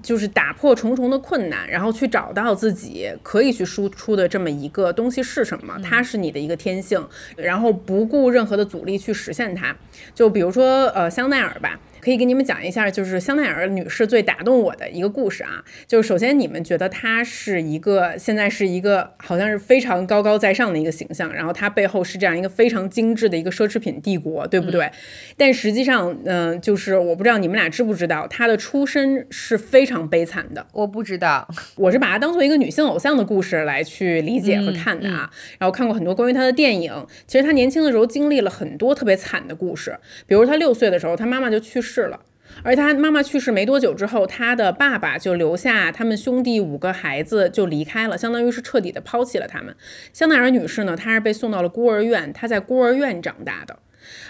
[0.00, 7.04] 就是打破重重的困难，然后去找到自己可以去输出的这么一个东西是什么，它是你的一个天性，
[7.34, 9.74] 然后不顾任何的阻力去实现它。
[10.14, 11.80] 就比如说，呃，香奈儿吧。
[12.08, 15.62] 可以给你们讲一下，就是香奈儿女士最打动我的一个故事啊。
[15.86, 24.90] 就是首先，你们觉得她是一个现在是一个好像是非常高高在上的一个形象，然后她背后是这样一个非常精致的一个奢侈品帝国，对不对？
[25.36, 30.66] 但实际上，嗯，就是我不知道你们俩知不知道，她的出身是非常悲惨的。
[30.72, 31.46] 我不知道，
[31.76, 35.30] 我是把她当做一个女性偶像的故事来去理解和看的啊。
[35.58, 39.94] 然后看过很多关于她的电影，其实她年轻的时候经历了很多特别惨的故事，
[40.26, 41.97] 比如她六岁的时候，她妈妈就去世。
[41.98, 42.20] 世了，
[42.62, 49.74] 而他妈妈去世没多久之后，他的爸爸就留下他们兄弟五个孩子就离开了，相当于是彻底的抛弃了他们。
[50.12, 53.80] 香奈儿女士呢，她是被送到了孤儿院，她在孤儿院长大的，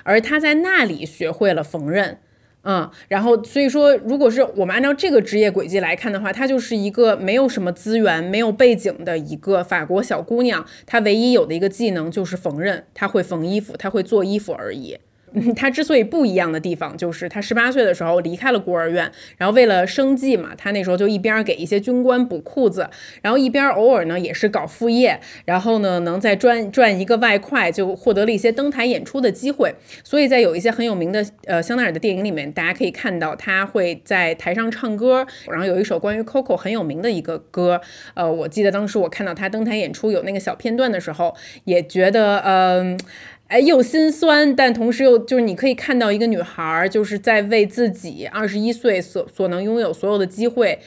[0.02, 2.16] 而她在那里学会了缝纫，
[2.62, 14.98] 嗯，然后所以说，如果是我们按照这个职业轨迹来看的话，她就是一个没有什么资源、没有背景的一个法国小姑娘，她唯一有的一个技能就是缝纫，她会缝衣服，她会做衣服而已。
[15.54, 22.88] 他之所以不一样的地方，就是他十八岁的时候离开了孤儿院，然后为了生计嘛，他那时候就一边给一些军官补裤子，
[23.22, 29.74] 然后一边偶尔呢也是搞副业，然后呢能再赚赚一个外快，就获得了一些登台演出的机会。
[30.02, 37.80] 所以在有一些很有名的呃香奈儿的电影里面，大家可以看到他会在台上唱歌，然后有一首关于 Coco 很有名的一个歌，
[38.14, 42.98] 呃，我记得当时我看到他登台演出有那个小片段的时候，也觉得嗯。
[43.48, 50.78] 哎，又心酸，但同时又就是你可以看到一个女孩，就是在为自己二十一岁所所能拥有所有的机会。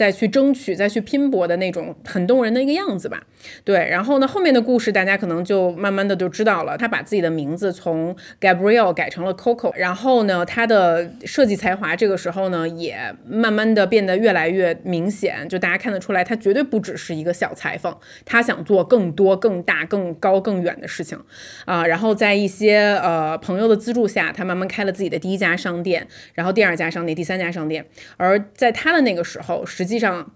[0.00, 3.22] 再去争取，再去拼搏的那种很动人的一个样子吧。
[3.64, 6.78] 对，然后呢，后面的故事大家可能就慢慢的就知道了。
[6.78, 15.46] 他把自己的名字从 Gabriel 改成了 Coco，然后呢，他的设计才华这个时候呢也慢慢的变得越来越明显。
[15.50, 17.94] 就大家看得出来，他绝对不只是一个小裁缝，
[18.24, 21.22] 他想做更多、更大、更高、更远的事情
[21.66, 21.86] 啊。
[21.86, 27.84] 然后在一些呃朋友的资助下，他慢慢开了自己的第一家商店，然后第二家商店、第三家商店。
[28.16, 30.30] 而在他的那个时候，实实际上，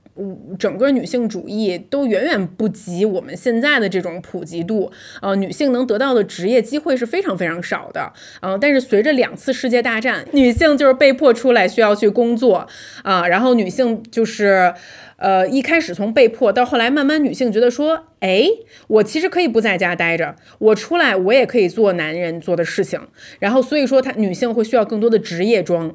[0.59, 4.91] 整个女性主义都远远不及我们现在的这种普及度。
[5.23, 8.13] 呃，女性能得到的职业机会是非常非常少的。
[8.41, 12.67] 呃，但是随着两次世界大战，女性就是被迫出来需要去工作
[13.05, 13.29] 啊。
[13.29, 14.75] 然后女性就是，
[15.19, 18.43] 呃，一开始从被迫到后来慢慢，女性觉得说，哎，
[18.89, 23.01] 我其实可以不在家待着，我出来我也可以做男人做的事情。
[23.39, 25.95] 然后所以说，她女性会需要更多的职业装。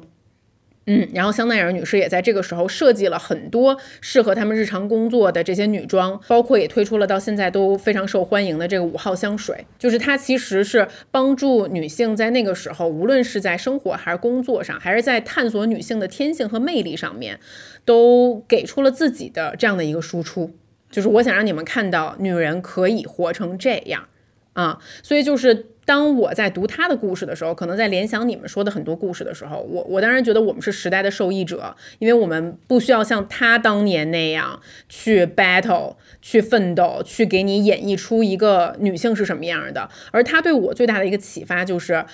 [0.86, 9.64] 嗯，然后香奈儿女士也在这个时候设计了很多适合他们日常工作的这些女装，包括也推出了到现在都非常受欢迎的这个五号香水。
[9.78, 17.38] 就是它其实是帮助女性在那个时候，无论是在生活还是工作上，还是在探索女性的天性和魅力上面，
[17.84, 20.50] 都给出了自己的这样的一个输出。
[20.90, 24.08] 就是我想让你们看到，女人可以活成这样
[24.54, 25.66] 啊，所以就是。
[25.90, 39.90] 当我在读他的故事的时候，可能在联想你们说的很多故事的时候，我我当然觉得我们是时代的受益者，因为我们不需要像他当年那样去 battle、去奋斗、去给你演绎出一个女性是什么样的。
[40.12, 42.04] 而他对我最大的一个启发就是，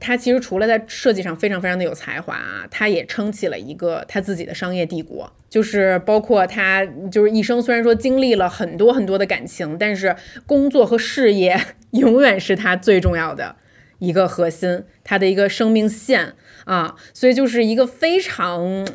[0.00, 5.30] 他其实除了在设计上非常非常的有才华啊，他也撑起了一个他自己的商业帝国。
[5.50, 10.14] 就是包括他，就是一生虽然说经历了很多很多的感情，但是
[10.44, 11.58] 工作和事业
[11.92, 13.56] 永远是他最重要的
[13.98, 16.34] 一个核心，他的一个生命线
[16.64, 18.86] 啊，所以就是一个非常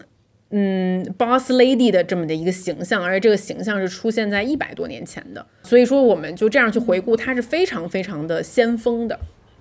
[0.52, 9.20] 嗯 boss lady 的这么的一个形象，而且这个形象是出现在一百多年前的，所以说我们就这样去回顾，他是非常非常的先锋的。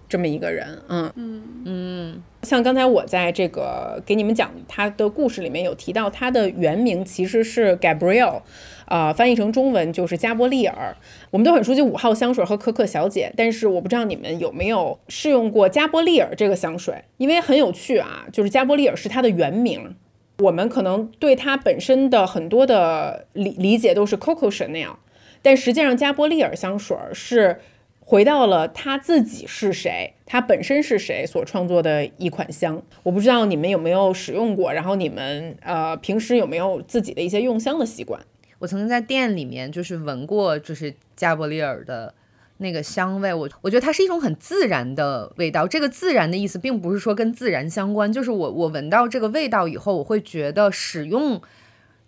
[0.08, 1.10] 这么一个人，嗯。
[1.16, 1.42] 嗯。
[1.64, 8.42] 嗯，像刚才我在这个给你们讲他的故事里面有提到，他的原名其实是 Gabrielle，
[8.86, 10.96] 啊，翻译成中文就是加波利尔。
[11.30, 19.94] 我们都很熟悉五号香水和可可小姐，但是我不知道你们有没有试用过加波利尔这个香水，因为很有趣啊，就是加波利尔是它的原名，
[20.38, 24.96] 我们可能对它本身的很多的理理解都是 Coco Chanel，
[25.42, 27.60] 但实际上加波利尔香水是。
[28.04, 38.20] 回到了他自己是谁，他本身是谁所创作的一款香，我不知道你们有没有使用过，然后你们呃平时有没有自己的一些用香的习惯？
[38.62, 42.14] 我曾经在店里面就是闻过，就是加伯利尔的
[42.58, 45.66] 那个香味，我我觉得它是一种很自然的味道。
[45.66, 51.42] 这个自然的意思并不是说跟自然相关，就是我我闻到这个味道以后，我会觉得使用。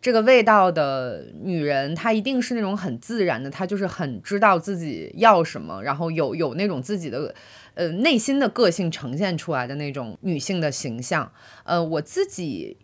[0.01, 7.35] 这个味道的女人，她一定是那种很自然的，她就是很知道自己要什么，然后有有那种自己的，
[7.73, 11.33] 呃，内心的个性呈现出来的那种女性的形象。
[11.63, 12.77] 呃，我自己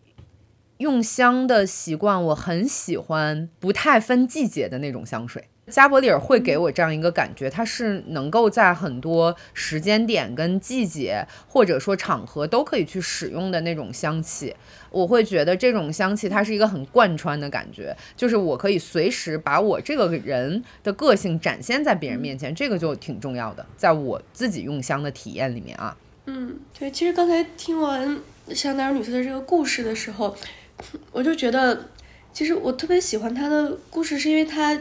[0.80, 5.44] 用香的习惯，我很喜欢不太分季节的那种香水。
[5.66, 14.56] 加伯里尔会给我这样一个感觉，它是能够在很多时间点跟季节，或者说场合都可以去使用的那种香气。
[14.90, 25.94] 我会觉得这种香气它是一个很贯穿的感觉，就是我可以随时把我这个人的个性展现在别人面前，这个就挺重要的，在我自己用香的体验里面啊。
[26.24, 28.18] 嗯，对，其实刚才听完
[28.48, 30.36] 香奈儿女士的这个故事的时候，
[31.12, 31.88] 我就觉得，
[32.32, 34.80] 其实我特别喜欢她的故事，是因为她。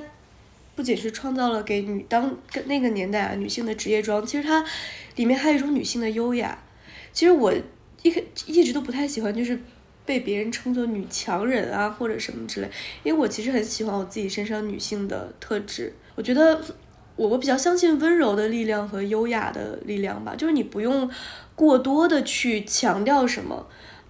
[0.76, 2.38] 不仅是创造了给女当
[2.68, 4.64] 那个年代啊女性的职业装，其实它
[5.18, 6.58] 里面还有一种女性的优雅。
[7.12, 7.54] 其实我
[8.02, 9.60] 一开一直都不太喜欢，就是
[10.06, 12.70] 被别人称作女强人啊或者什么之类，
[13.04, 15.94] 因为我其实很喜欢我自己身上女性的特质。
[16.16, 16.62] 我觉得
[17.18, 21.12] 我我比较相信温柔的力量和优雅的力量吧，就是你不用
[21.56, 23.68] 过多的去强调什么，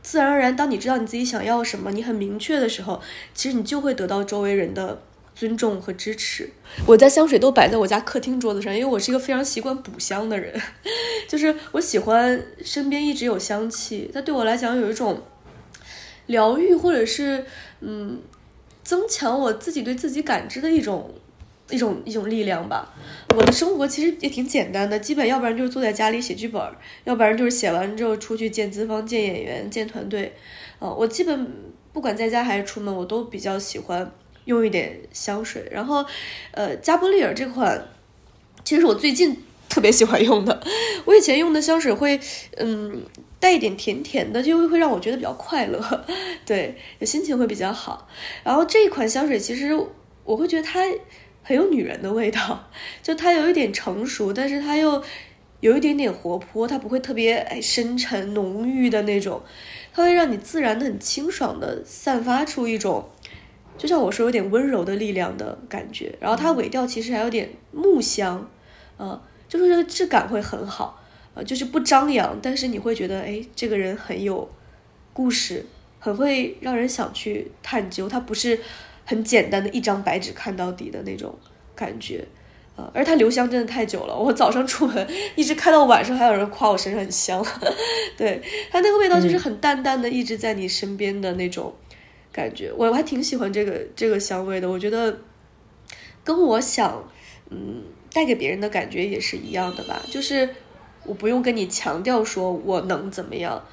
[0.10, 3.00] 自然而然，当你知道你自己想要什么，你很明确的时候，
[3.36, 5.04] 其实你就会得到周围人的。
[5.36, 6.50] 尊重和支持，
[6.86, 10.54] 我家香水都摆在我家客厅桌子上，因为我是一个非常习惯补香的人，
[11.30, 15.22] 就是我喜欢身边一直有香气，它对我来讲有一种
[16.26, 17.46] 疗愈，或者是
[17.80, 18.20] 嗯
[18.84, 21.10] 增强我自己对自己感知的一种
[21.70, 22.94] 一种一种力量吧。
[23.36, 26.62] 我的生活其实也挺简单的，基本要不然就是坐在家里写剧本，
[27.04, 30.34] 要不然就是写完之后出去见资方、见演员、见团队。
[30.80, 31.52] 啊，我基本
[31.94, 34.12] 不管在家还是出门，我都比较喜欢。
[34.46, 36.04] 用一点香水，然后，
[36.52, 37.88] 呃，加波利尔这款，
[38.64, 40.60] 其实是我最近特别喜欢用的。
[41.06, 42.20] 我以前用的香水会，
[42.58, 43.04] 嗯，
[43.40, 46.06] 带一点甜甜的，就会让我觉得比较快乐，
[46.48, 48.08] 对，心情会比较好。
[48.44, 49.80] 然后这一款香水其实
[50.24, 50.84] 我会觉得它
[51.50, 52.70] 很有女人的味道，
[53.02, 55.04] 就它有一点成熟，但是它又
[55.62, 59.42] 有一点点活泼，它不会特别哎深沉浓郁的那种，
[59.92, 63.10] 它会让你自然的很清爽的散发出一种。
[63.80, 68.48] 就像我说，有点温柔的力量的感觉，然后它尾调其实还有点木香，
[68.98, 71.02] 呃，就是这个质感会很好，
[71.34, 74.48] 呃，就是不张扬，但是你会觉得，哎，这个人很有
[75.14, 75.66] 故事，
[75.98, 78.60] 很会让人想去探究，它不是
[79.10, 81.36] 很简单的一张白纸看到底的那种
[81.76, 82.24] 感觉，
[82.76, 87.44] 呃，而它留香真的太久了，我早上出门一直开到晚上，还有人夸我身上很香，
[88.16, 88.40] 对，
[88.70, 91.74] 它那个味道就是很淡淡的，一直在你身边的那种。
[92.32, 95.18] 感觉我还挺喜欢这个这个香味的，我觉得
[96.24, 97.04] 跟我想
[97.50, 97.82] 嗯
[98.14, 100.00] 带给别人的感觉也是一样的吧。
[100.12, 100.48] 就是
[101.06, 103.66] 我不用跟你强调说我能怎么样，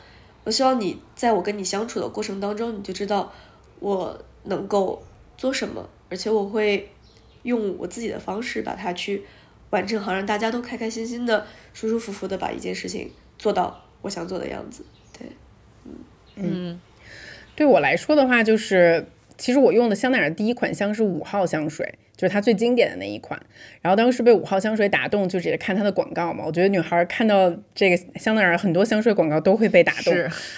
[0.44, 3.30] 我希望你在我跟你相处的过程当中，你就知道
[3.78, 5.02] 我能够
[5.36, 6.90] 做什么，而且我会
[7.42, 9.22] 用我自己的方式把它去
[9.70, 14.84] 完成好，让大家都开开心心的、舒舒服服的把一件事情做到我想做的样子。
[15.18, 15.28] 对，
[15.84, 15.94] 嗯
[16.36, 16.80] 嗯。
[17.54, 19.06] 对我来说的话，就是
[19.38, 23.40] 其实我用的香奈儿第一款香是五号香水，就是它最经典的那一款。
[23.82, 26.44] 然后当时被五号香水打动，就是看它的广告嘛。
[26.46, 30.14] 我觉得女孩看到这个香奈儿很多香水广告都会被打动，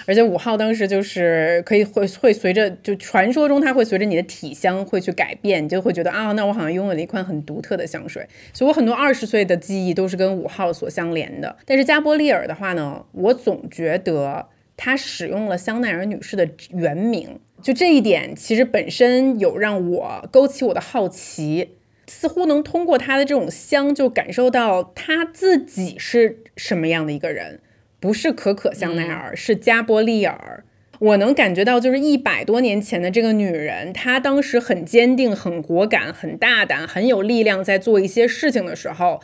[0.07, 8.27] 而且五号当时就是可以会会随着就传说中它会随着你的体香会去改变，你就会觉得啊，那我好像拥有了一款很独特的香水。
[8.53, 11.57] 所以我很多二十岁的记忆都是跟五号所相连的。
[11.65, 14.47] 但是加波利尔的话呢，我总觉得。
[14.79, 21.71] 他使用了香奈儿女士的原名，就这一点其实本身有让我勾起我的好奇，
[22.07, 27.61] 似乎能通过他的这种香就感受到他自己是什么样的一个人，
[27.99, 30.65] 不是可可香奈儿，是加波利尔。
[31.01, 39.21] 我能感觉到，就是一百多年前的这个女人，她当时很坚定、很果敢、很大胆、很有力量，在做一些事情的时候。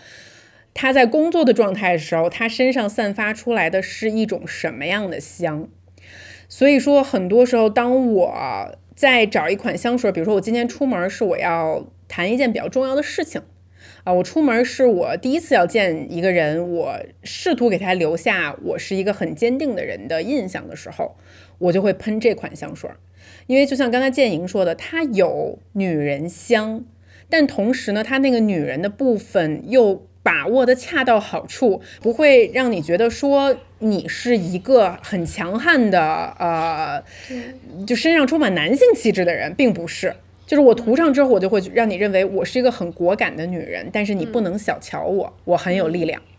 [0.75, 5.69] 他在工作的状态的时候，他身上散发出来的是一种什么样的香？
[6.49, 13.43] 所以说，很多时候，当我在找一款香水，比如说我今天出门是我要谈一件比较重要的事情
[14.03, 21.17] 啊，我出门是我第一次要见一个人，我试图给他留下我是一个很坚定的人的印象的时候，
[21.59, 22.91] 我就会喷这款香水，
[23.47, 26.85] 因为就像刚才建莹说的，它有女人香，
[27.29, 30.07] 但同时呢，它那个女人的部分又。
[30.25, 36.01] 把握的恰到好处，不会让你觉得说你是一个很强悍的，
[36.41, 37.01] 呃，
[37.87, 40.13] 就身上充满男性气质的人，并不是。
[40.47, 46.21] 就是我涂上之后，我就会让你认为我是一个很果敢的女人，但是你不能小瞧我，我很有力量。
[46.21, 46.34] 嗯，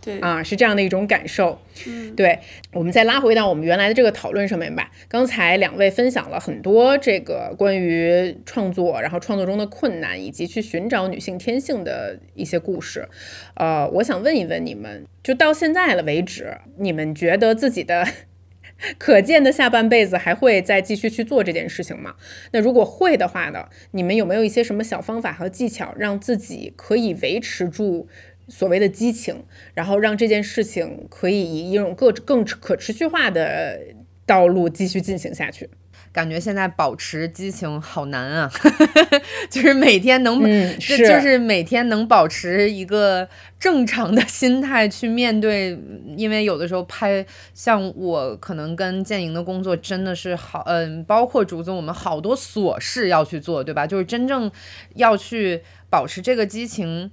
[0.00, 1.60] 对啊，是这样的一种感受。
[1.86, 2.38] 嗯，对，
[2.72, 4.90] 我们再拉回到我们原来的这个讨论上面吧。
[5.08, 13.08] 刚才两位分享了很多这个关于创作，然后创作中的困难，以及去寻找女性天性的一些故事。
[13.54, 18.06] 呃，我想问一问你们，就到现在了为止，你们觉得自己的
[18.98, 22.14] 可见的下半辈子还会再继续去做这件事情吗？
[22.52, 28.08] 那如果会的话呢，你们有没有一些什么小方法和技巧，让自己可以维持住？
[28.48, 33.78] 所谓的激情，然后让这件事情可以以一种更更可持续化的
[34.26, 35.68] 道路继续进行下去。
[36.12, 38.52] 感觉现在保持激情好难啊，
[39.48, 40.42] 就是每天能，
[40.78, 43.26] 就就是每天能保持一个
[43.58, 45.78] 正常的心态去面对，
[46.14, 47.24] 因为有的时候拍，
[47.54, 53.86] 像我可能跟建营的工作真的是好，嗯，包括竹子，我们好多琐事要去做，对吧？
[53.86, 54.52] 就是真正
[54.96, 57.10] 要去保持这个激情。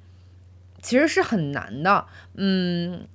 [0.82, 2.06] 其实是很难的，
[2.36, 3.08] 嗯，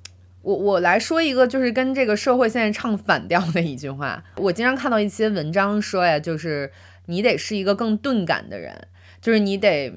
[0.42, 4.22] 我我来说一个，就是跟这个社会现在唱反调的一句话。
[4.36, 6.70] 我经常看到一些文章说呀，就是
[7.06, 8.88] 你得是一个更钝感的人，
[9.22, 9.90] 就是你得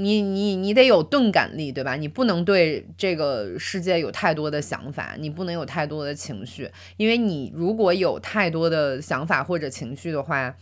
[0.00, 1.96] 你你你得有钝感力，对吧？
[1.96, 10.56] 你不能对这个世界有太多的想法，你不能有太多的情绪，因为你如果有太多的想法或者情绪的话，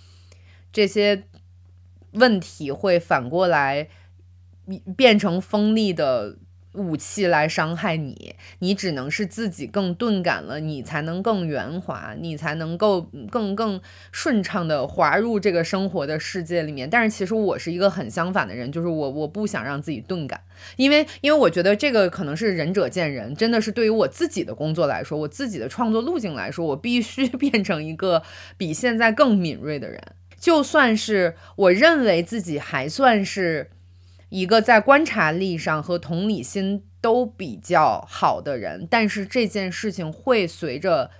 [0.72, 1.22] 这些
[2.12, 3.88] 问题会反过来
[4.96, 6.36] 变成锋利的。
[6.78, 13.80] 武器来伤害你，你只能是自己更钝感了，你才能更圆滑，你才能够更更
[14.12, 16.88] 顺畅的滑入这个生活的世界里面。
[16.88, 20.40] 但是其实我是一个很相反的人，就是我我不想让自己钝感，
[20.76, 28.22] 因为因为我觉得这个可能是仁者见仁，真的是对于我自己的工作来说，我自己的创作路径来说，我必须 变成一个
[28.56, 30.00] 比现在更敏锐的人。
[30.38, 33.70] 就算是我认为自己还算是。
[34.28, 41.10] 一个在观察力上和同理心都比较好的人，但是这件事情会随着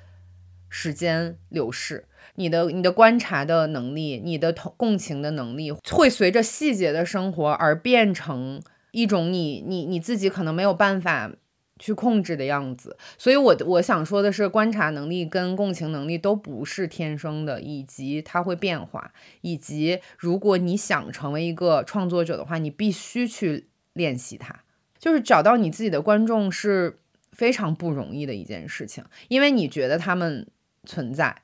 [0.68, 11.32] 时间流逝，你的你的观察的能力，你的同共情的能力，会随着细节的生活而变成一种你你你自己可能没有办法
[11.78, 12.96] 去控制的样子。
[13.16, 24.54] 所以，我我想说的是，观察能力跟共情能力都不是天生的，以及它会变化，以及如果你想成为一个创作者的话，你必须去练习它。
[24.98, 26.98] 就是找到你自己的观众是
[27.30, 30.48] 非常不容易的一件事情，因为你觉得他们
[30.84, 31.42] 存在，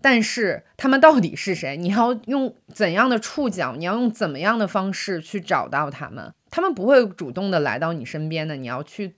[0.00, 1.76] 但是他们到底是谁？
[1.76, 3.76] 你要用怎样的触角？
[3.76, 6.32] 你要用怎么样的方式去找到他们？
[6.50, 9.16] 他们不会主动的来到你身边的，你要去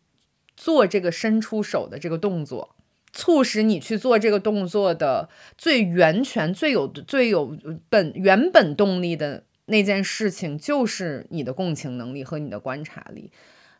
[0.57, 2.75] 做这个伸出手的这个动作，
[3.13, 7.57] 促使你去做这个动作的最源泉、最有最有
[7.89, 13.31] 本原本动力的那件事情，就是你的共情能力和你的观察力。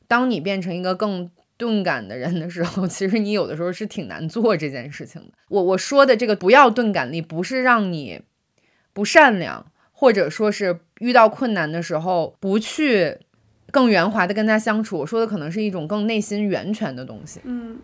[0.09, 5.29] 当你变成一个更钝感的人的时候， 其实你有的时候是挺难做这件事情的。
[5.49, 8.21] 我我说的这个不要钝感力，不是让你
[8.93, 13.19] 不善良，或者说是遇到困难的时候不去
[13.77, 14.97] 更圆滑的跟他相处。
[14.97, 17.41] 我说的可能是一种更内心源泉的东西。
[17.45, 17.79] 嗯，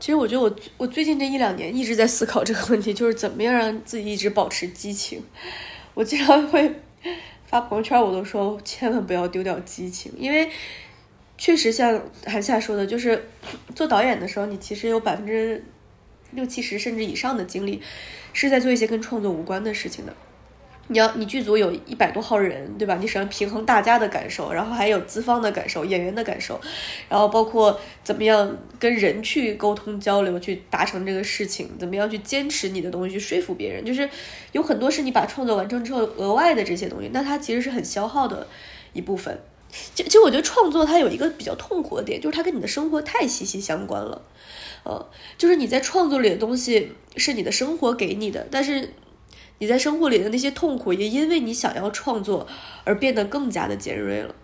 [0.00, 5.22] 其实我觉得我我最近这一两年一直在思考这个问题，就是怎么样让自己一直保持激情。
[5.94, 6.74] 我经常会
[7.46, 10.50] 发朋友圈，我都说千万不要丢掉激情，因为。
[11.40, 13.28] 确实像韩夏说的，就是
[13.72, 15.64] 做导演的时候，你其实有百分之
[16.32, 17.80] 六七十甚至以上的精力
[18.32, 20.12] 是在做一些跟创作无关的事情的。
[20.88, 22.96] 你要，你剧组有一百多号人，对吧？
[23.00, 26.60] 你首先平衡大家的感受，然后还有资方的感受、演员的感受，
[27.08, 34.08] 然后包括怎么样跟人去沟通交流，去达成这个事情，怎么样去坚持你的东西，去说服别人，就是
[34.52, 38.46] 有很多是你把创作完成之后额外的这些东西，那它其实是很消耗的
[38.94, 39.38] 一部分。
[39.70, 44.22] 其其实我觉得创作它有一个比较痛苦的点，就是它跟你的生活太息息相关了，
[44.84, 48.94] 呃，就是你在创作里的东西是你的生活给你的，但是
[49.58, 52.46] 你在生活里的那些痛苦也因为你想要创作
[52.84, 54.34] 而变得更加的尖锐了，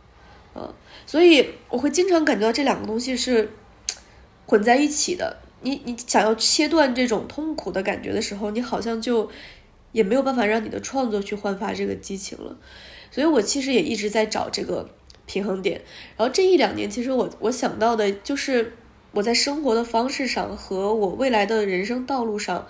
[0.55, 0.75] 嗯，
[1.07, 3.51] 所以我会经常感觉到这两个东西是
[4.47, 5.39] 混在一起的。
[5.63, 9.31] 你你想要切断这种痛苦的感觉的时候，你好像就
[9.93, 12.57] 也没有办法让你的创作去焕发这个激情了。
[13.11, 14.91] 所以我其实也一直在找这个。
[15.27, 15.81] 平衡点，
[16.19, 18.75] 然后这一两年，其实我我想到的就是
[19.13, 22.67] 我在生活的方式上和我未来的人生道路上，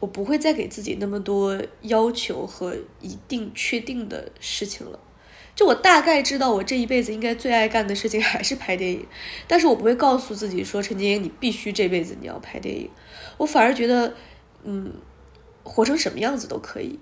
[0.00, 4.98] 我不会再给自己那么多要求和一定确定的事情了。
[5.54, 9.06] 就我大概知道，我这一辈子应该最爱干的事情还是拍电影，
[9.46, 12.88] 但是我不会告诉自己说陈洁莹，你必须这辈子你要拍电影。
[13.36, 14.14] 我反而觉得，
[14.64, 14.94] 嗯，
[15.62, 16.98] 活成什么样子都可以，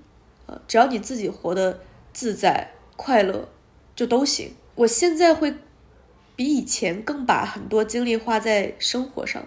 [0.47, 1.81] 啊，只要你自己活得
[2.13, 3.49] 自在快乐，
[3.95, 4.53] 就都行。
[4.75, 5.55] 我现在会
[6.35, 9.47] 比以前更把很多精力花在生活上。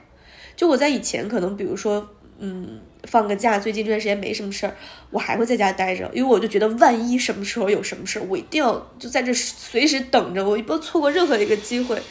[0.55, 2.09] 就我在以前可能，比如说，
[2.39, 4.75] 嗯，放个假，最近这段时间没什么事儿，
[5.11, 12.01] 我还会在家待着，因为我就觉得万一什么时候有什么事儿，我一定要就在这随时等着，我不要错过任何一个机会。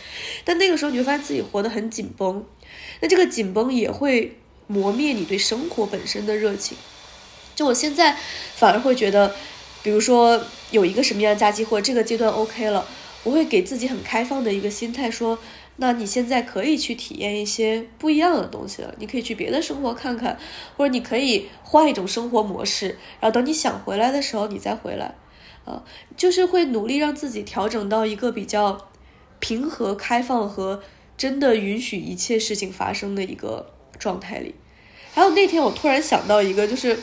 [0.45, 2.45] 但那个时候你会发现自己活得很紧绷，
[3.01, 6.77] 那这个紧绷也会磨灭你对生活本身的热情。
[7.57, 8.17] 就我现在
[8.55, 9.35] 反而会觉得，
[9.83, 10.41] 比如说
[10.71, 12.87] 有一个什么样的假期，或者这个阶段 OK 了。
[13.23, 15.39] 我会给自己很开放的一个心态，说，
[15.83, 20.39] 那你现在可以去体验一些不一样的东西了，你可以去别的生活看看，
[20.77, 25.15] 或者你可以换一种生活模式，然后等你想回来的时候你再回来，
[25.65, 25.83] 啊，
[26.19, 28.89] 就是会努力让自己调整到一个比较
[29.39, 30.83] 平和、开放和
[31.17, 34.55] 真的允许一切事情发生的一个状态里。
[35.15, 36.99] 还有那天我突然想到一个，就是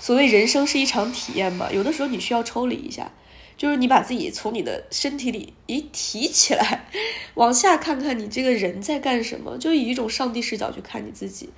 [0.00, 3.12] 所谓人生是一场体验嘛，有的时候你需要抽离一下。
[3.56, 6.88] 就是你把自己从你的身体里一提起来，
[7.34, 11.50] 往下看看你这个人在干什么，就以一种上帝视角去看你自己，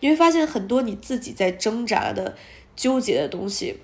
[0.00, 2.36] 你会发现很多你自己在挣扎的、
[2.74, 3.76] 纠结的东西，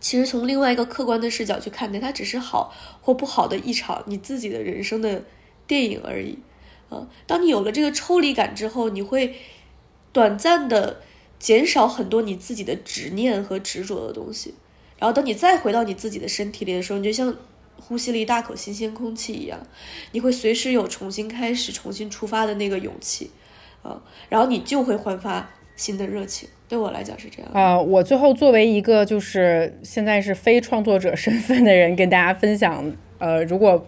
[0.00, 5.24] 其实从另外一个客观的视角去看待，它只是好或不好的一场你自己的人生的
[5.66, 6.38] 电影而已。
[6.88, 9.36] 啊，当你有了这个抽离感之后，你会
[10.12, 11.00] 短暂的
[11.38, 14.54] 减少很多你自己的执念和执着的东西。
[15.02, 17.36] 然后等你再回到你自己的身体里的时候，你就像
[17.74, 19.58] 呼吸了一大口新鲜空气一样，
[20.12, 23.32] 你会随时有重新开始、重新出发的那个勇气，
[23.82, 26.48] 啊，然后你就会焕发新的热情。
[26.68, 27.76] 对我来讲是这样啊。
[27.80, 33.84] 我最后作为一个就是现在是非创作者身份的人，跟大家分享，呃，如果。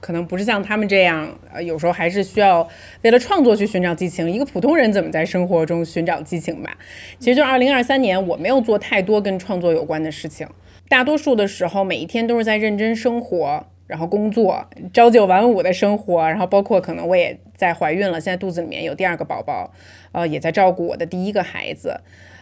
[0.00, 2.68] 可能不是像他们这样，呃，有时候还是需要
[3.02, 4.30] 为了创作去寻找激情。
[4.30, 6.76] 一个普通人怎么在生活中寻找激情吧？
[7.18, 10.46] 其实就二零二三年，我没有做太多跟创作有关的事情，
[10.88, 19.72] 大多数的时候每一天都是在认真生活，然后工作，朝九晚五的生活，然后包括可能我也在怀孕了，现在肚子里面有第二个宝宝，
[20.12, 22.00] 呃，也在照顾我的第一个孩子。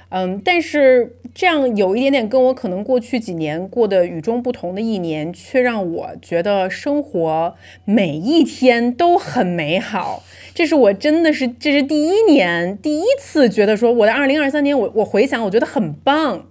[0.08, 7.54] 嗯，但是这样有一点点跟我可能过去几年过的与众不同的一年，却让我觉得生活
[7.84, 10.22] 每一天都很美好。
[10.54, 16.46] 这是我真的是这是第一年第一次觉得说我的二零二三年，我我回想我觉得很棒。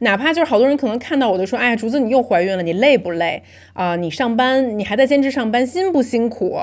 [0.00, 3.42] 哪怕就是好多人可能看到我就说，哎，竹子你又怀孕了，你累不累
[3.72, 3.96] 啊？
[3.96, 6.58] 你上班你还在坚持上班，辛不辛苦？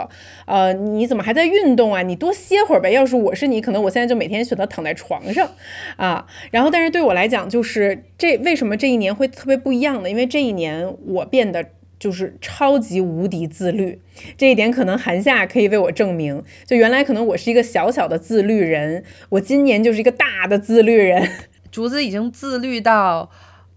[0.45, 2.01] 呃，你怎么还在运动啊？
[2.01, 2.91] 你多歇会儿呗。
[2.91, 5.49] 要是我是你，可能我现在就每天选择躺在床上
[5.95, 6.25] 啊。
[6.51, 10.09] 然后，但是对我来讲，就是这为什么这一年会特别不一样呢？
[10.09, 11.65] 因为这一年我变得
[11.97, 13.99] 就是超级无敌自律，
[14.37, 16.43] 这一点可能韩夏可以为我证明。
[16.65, 21.29] 就原来可能我是一个小小的自律人，我今年就是一个大的自律人。
[21.73, 23.27] 竹子已经自律到，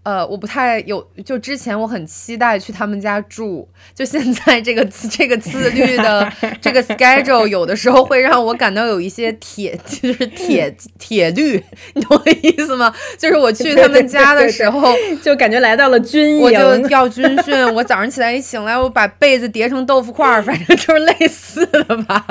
[0.03, 11.61] 呃，我不太有，就之前我很期待去他们家住，就现在这个 这个自律的 这个 schedule 有的时候会让我感到有一些铁，就是铁 铁律，
[11.95, 12.93] 你懂我意思吗？
[13.17, 14.93] 就是我去他们家的时候，
[15.23, 17.73] 就感觉来到了军营，我就要军训。
[17.73, 22.23] 我早上起来一醒来，我把被子叠成豆腐块儿，反正就是类似的吧。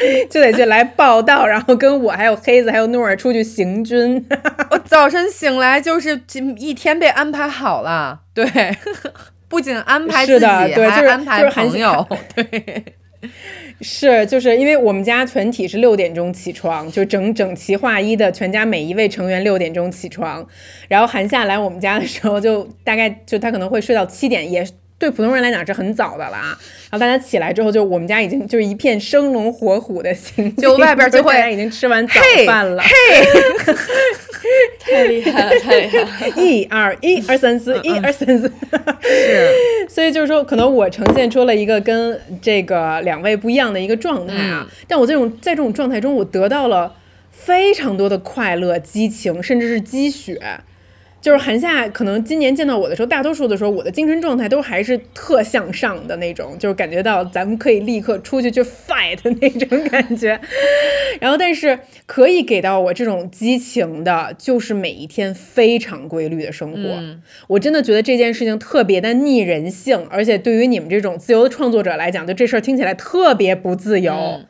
[0.30, 4.24] 就得去来报道，然后跟我还有黑子还有诺儿出去行军。
[4.70, 6.20] 我早晨醒来就是
[6.56, 8.44] 一天被安排好了，对，
[9.48, 12.84] 不仅安排自己，对，还安排朋友，对，
[13.82, 20.46] 是，就是因为我们家全体是六点钟起床，就整整齐划一的，全家每一位成员六点钟起床。
[20.88, 24.66] 然后韩夏来我们家的时候，就大概就他可能会睡到七点，也
[25.00, 26.56] 对普通人来讲是很早的了啊。
[26.90, 32.90] 然后大家起来之后，就我们家已经就是一片生龙活虎的情景，就外边就会 已经吃完早饭了，嘿，
[34.78, 36.34] 太厉害了，太厉害了！
[36.36, 38.52] 一二一二三四，一二三四，
[39.00, 39.48] 是。
[39.88, 44.66] 所以就是说，可能我呈现出了一个跟这个两位不一样的一个状态啊。
[44.86, 46.94] 但我这种在这种状态中，我得到了
[47.30, 50.60] 非常多的快乐、激情，甚至是积雪。
[51.20, 60.40] 就是韩夏可能今年见到我的时候，大多数的时候我的精神状态都还是特向上的那种，就是感觉到咱们可以立刻出去去 fight 那种感觉。
[61.20, 66.78] 然后，但是可以给到我这种激情的，就是每一天非常规律的生活。
[67.48, 74.40] 我真的觉得这件事情特别的逆人性，而且对于你们这种自由的创作者来讲，就这事儿听起来特别不自由。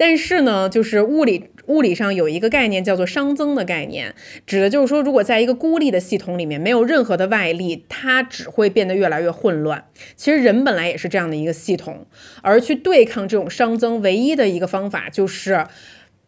[0.00, 1.50] 但是呢，就是物理。
[1.66, 4.12] 物理上有一个概念叫做熵增的概念，
[4.44, 9.84] 指的就是说，如果在一个孤立的系统里面没有任何的外力，它只会变得越来越混乱。
[10.16, 12.06] 其实人本来也是这样的一个系统，
[12.42, 15.64] 而去对抗这种熵增，唯一的一个方法就是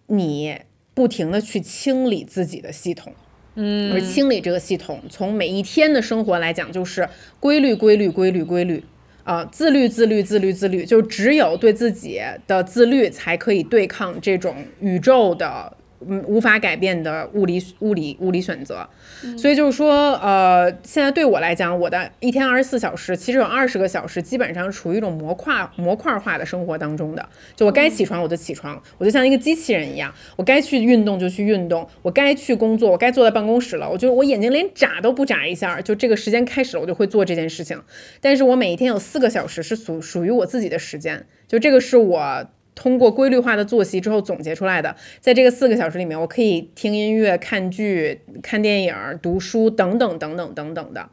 [0.07, 0.61] 你
[0.95, 3.13] 不停的去清理自己的系统，
[3.57, 7.09] 嗯，而清理这个系统，从每一天的生活来讲，就是
[7.41, 8.85] 规律、规律、规律、规律。
[9.25, 15.77] 啊，自律，自律，自律，自律，就只有对自己的自律，才可以对抗这种宇宙的。
[16.09, 18.89] 嗯，无法改变的物理物理物理选择，
[19.37, 27.29] 所以就是说，呃，现在对我来讲，我的一天二十四小时，其实有二十个小时基本上处于一种模块模块化的生活当中的。
[27.55, 37.81] 就我该起床我就起床，我就像一个机器人一样，我该去运动就去运动，我该去工作，我该坐在办公室了，我就我眼睛连眨都不眨一下，就这个时间开始了，我就会做这件事情。
[38.21, 42.47] 但是我每一天有四个小时是属属于我自己的时间，就这个是我。
[42.75, 51.11] 通过规律化的作息之后总结出来的，在这个四个小时里面，我可以听音乐、看剧、看电影、读书等等等等等等的。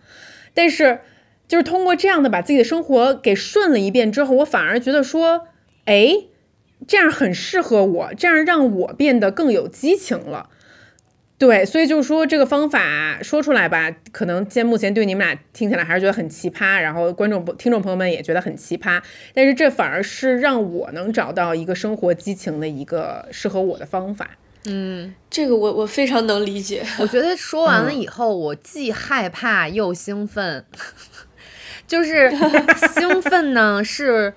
[0.53, 0.99] 但是，
[1.47, 5.47] 就是通过这样的把自己的生活给顺了一遍之后，我反而觉得说，
[5.85, 6.13] 哎，
[6.87, 10.49] 这样很适合我，这样让我变得更有激情了。
[11.39, 19.01] 对，所以就是说这个方法说出来吧，可能现目前对你们俩听起来还是觉得很奇葩，然后观众、听众朋友们也觉得很奇葩，
[19.33, 24.31] 但是这反而是让我能找到一个生活激情的一个适合我的方法。
[24.65, 26.85] 嗯，这个我我非常能理解。
[26.99, 30.65] 我觉得说完了以后，我既害怕又兴奋，
[31.87, 32.29] 就是
[32.93, 34.33] 兴奋呢是。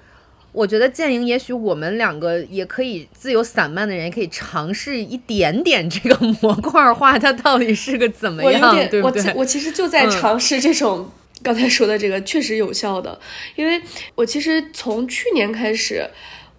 [0.52, 9.22] 我觉得建营，也许我们两个也可以自由散漫的人，也可以尝试一点点这个模块化，它到底是个怎么样，对不对？
[9.32, 11.10] 我我其实就在尝试这种
[11.42, 13.18] 刚才说的这个确实有效的，
[13.56, 13.80] 因为
[14.14, 16.06] 我其实从去年开始，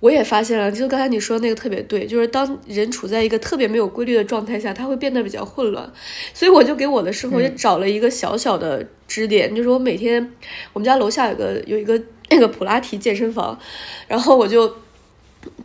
[0.03, 5.89] 我也发现了，就刚才你说那个特别对，就是当人处在一个特别没有规律的状态下，他会变得比较混乱，
[6.33, 10.33] 所以我就给我的生活也找了一个小小的支点，就是我每天
[10.73, 12.01] 我们家楼下有个有一个。
[12.29, 13.59] 那个普拉提健身房，
[14.07, 14.73] 然后我就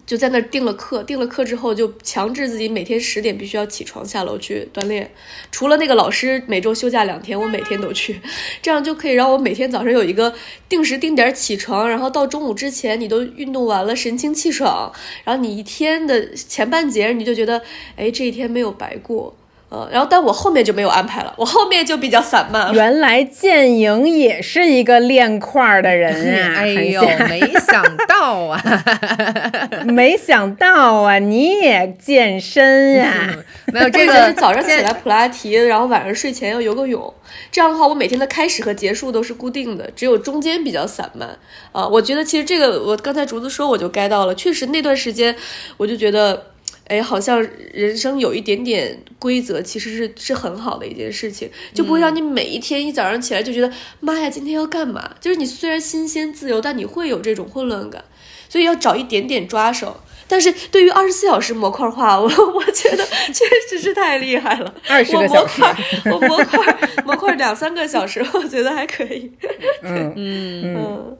[0.06, 5.10] 就在那儿订了课，定了课之后就强制自己每天十点必须要起床下楼去锻炼。
[5.50, 8.20] 除了那个老师每周休假两天，我每天都去，
[8.62, 10.34] 这样就可以让我每天早上有一个
[10.68, 14.92] 定时定点起床，然后到中午之前你都运动完了，神清气爽，
[15.24, 17.62] 然后你一天的前半截你就觉得，
[17.96, 19.36] 哎，这一天没有白过。
[19.70, 22.72] 呃，然后但我后面就没有安排了，我后面就比较散漫。
[22.72, 26.12] 原来建莹也是一个练块儿的人
[26.42, 26.54] 啊！
[26.64, 28.62] 哎呦，没想到啊，
[29.86, 33.36] 没想到啊，你也健身呀？
[33.66, 37.12] 没有这个是 早上起来普拉提，然后晚上睡前要游个泳。
[37.52, 41.28] 这样的话，我每天的开始和结束都是固定的，只有中间比较散漫。
[41.72, 45.36] 啊，我觉得其实这个我刚才竹子说我就该到了，确实那段时间
[45.76, 46.42] 我就觉得。
[46.88, 47.40] 哎，好像
[47.72, 53.70] 人生有一点点规则，其实是是很好的一件事情，就不会让你每一天一早上起来就觉得
[54.00, 55.10] 妈呀，今天要干嘛？
[55.20, 58.02] 就是你虽然新鲜自由，但你会有这种混乱感，
[58.48, 59.96] 所以要找一点点抓手。
[60.30, 64.74] 但是对于二十四小时模块化， 我我觉得确实是太厉害了。
[64.86, 65.62] 二十个小时，
[66.04, 69.32] 我模块模块两三个小时，我觉得还可以。
[69.82, 71.16] 嗯嗯嗯。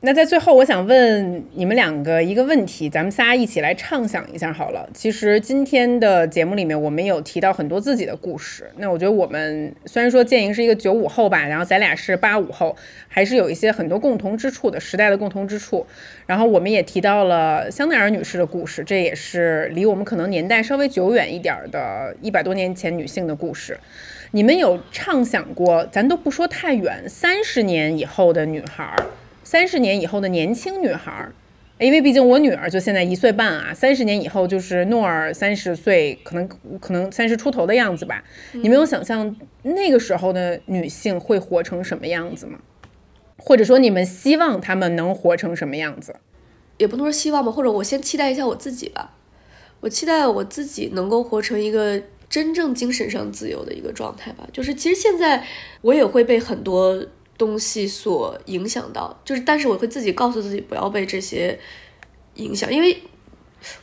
[0.00, 4.88] 那在最后，我想问你们两个一个问题，咱们仨一起来畅想一下好了。
[4.94, 8.70] 其实今天的节目里面，我们有提到很多自己的故事。
[8.76, 12.76] 那我觉得我们虽然说建莹是一个九五后吧，然后咱俩是八五后，
[13.08, 15.84] 还是有一些很多共同之处的时代的共同之处。
[16.26, 23.76] 然后我们也提到了香奈儿女士的故事，这也是离我们可能年代稍微久远一点的一百多年前女性的故事。
[24.30, 29.06] 你们有畅想过，咱都不说太远，三十年以后的女孩儿。
[29.50, 31.26] 三十年以后的年轻女孩，
[31.78, 33.72] 因为毕竟我女儿就现在一岁半啊。
[33.72, 36.46] 三十年以后就是诺尔三十岁，可能
[36.78, 38.22] 可能三十出头的样子吧。
[38.52, 42.58] 你没有想象那个时候的女性会活成什么样子吗？
[43.38, 46.16] 或者说你们希望她们能活成什么样子？
[46.76, 49.14] 也不能说希望吧，或者我先期待一下我自己吧。
[49.80, 51.98] 我期待我自己能够活成一个
[52.28, 54.46] 真正精神上自由的一个状态吧。
[54.52, 55.42] 就是其实现在
[55.80, 57.02] 我也会被很多。
[57.38, 61.58] 东西所影响到，就是，但是我会自己告诉自己不要被这些
[62.34, 63.00] 影响，因为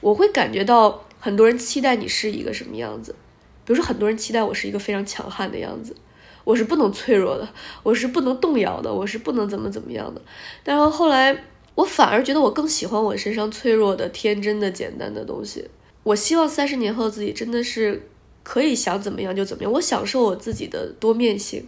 [0.02, 3.16] 我会感觉到很多人期待你是一个什么样子，
[3.64, 5.96] 比如说很多人期待我是一个非常强悍的样子，
[6.44, 7.48] 我是不能脆弱的，
[7.82, 10.22] 我是不能动摇的，我是不能怎么怎么样的。
[10.64, 11.44] 但是后来
[11.76, 15.68] 我反而觉得我更喜欢我身上脆弱的、天真的、简单的东西。
[16.04, 18.08] 我希望三十年后自己真的是
[18.44, 21.66] 可以想怎么样就怎么样，我享受我自己的多面性。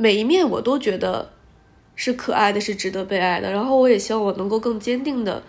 [0.00, 1.30] 每一面我都觉得
[1.94, 3.52] 是可爱的，是值得被爱的。
[3.52, 5.42] 然后我也希望我能够更坚定的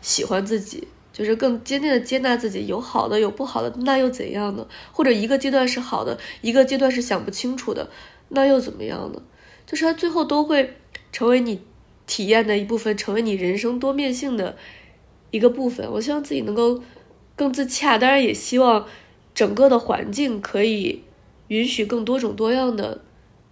[0.00, 2.66] 喜欢自己，就是更坚定的接纳自己。
[2.66, 4.66] 有好的，有不好的，那又怎样呢？
[4.90, 7.90] 或者一个阶段是好的，一个阶段是想不清楚的，
[8.30, 9.20] 那又怎么样呢？
[9.66, 10.78] 就是它最后都会
[11.12, 11.60] 成为你
[12.06, 14.56] 体验的一部分，成为你人生多面性的
[15.30, 15.86] 一个部分。
[15.92, 16.82] 我希望自己能够
[17.36, 18.86] 更自洽，当然也希望
[19.34, 21.02] 整个的环境可以
[21.48, 23.02] 允许更多种多样的。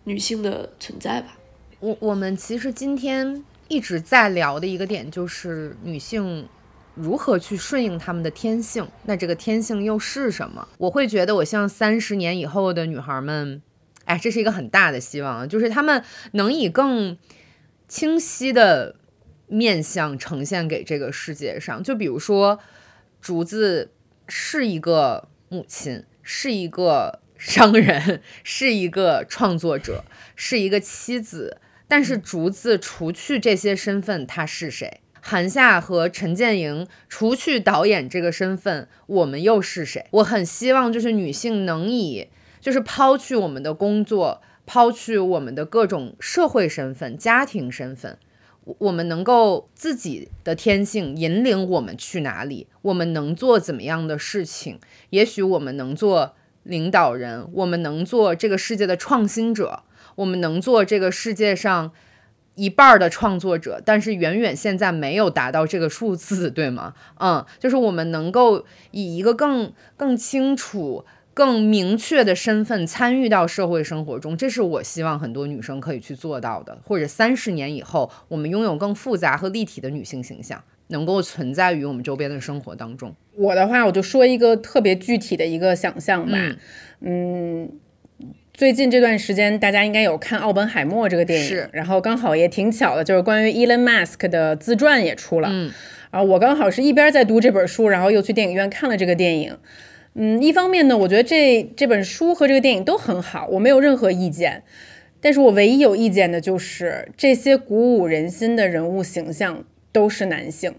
[0.09, 1.37] 女性的存在吧，
[1.81, 6.49] 我我们其实今天一直在聊的一个点就是女性
[6.95, 10.67] 如何去顺应她们的天性，那这个天性又是什么？
[10.79, 13.61] 我会觉得，我像三十年以后的女孩们，
[14.07, 16.03] 哎，这是一个很大的希望，就是她们
[16.33, 17.19] 能以更
[17.87, 18.97] 清晰的
[19.47, 21.83] 面相呈现给这个世界上。
[21.83, 22.59] 就比如说，
[23.21, 23.91] 竹子
[24.27, 27.21] 是一个母亲，是一个。
[27.39, 30.05] 商人 是一个创作者，
[30.35, 35.01] 是一个妻子，但是竹子除去这些身份，他是谁？
[35.21, 40.07] 韩夏和陈建莹除去导演这个身份，我们又是谁？
[40.11, 42.29] 我很希望就是女性能以，
[42.61, 48.19] 就是抛去我们的工作，抛去我们的各种社会身份、家庭身份，
[48.65, 52.67] 我们能够自己的天性引领我们去哪里？
[52.83, 54.81] 我们能做怎么样的事情？
[55.11, 56.35] 也许我们能做。
[56.69, 59.83] 领导人，我们能做这个世界的创新者，
[60.17, 61.91] 我们能做这个世界上
[62.57, 66.93] 一半的创作者，但是远远现在没有达到这个数字，对吗？
[67.21, 76.77] 嗯，就是我们能够以一个更更清楚、更明确的身份参与到社会生活中，这是我希望很多女生可以去做到的。
[76.85, 80.63] 或者三十年以后，我们拥有更复杂和立体的女性形象。
[80.89, 83.15] 能够存在于我们周边的生活当中。
[83.37, 86.39] 我的话，我就说一个特别具体的一个想象吧。
[87.01, 87.71] 嗯，
[88.53, 95.49] 最近这段时间，大家应该有看《奥本海默》这个电影，然后刚好也挺巧的，就是关于 Elon Musk 的自传也出了。
[95.53, 95.71] 嗯，
[96.11, 99.57] 啊，我刚好是一边在读这本书，然后又去电影院看了这个电影。
[100.15, 104.65] 嗯，一方面呢，我觉得这这本书和这个电影都很好，我没有任何意见。
[105.21, 109.65] 但是我唯一有意见的就是这些鼓舞人心的人物形象。
[109.93, 110.75] 都是男性，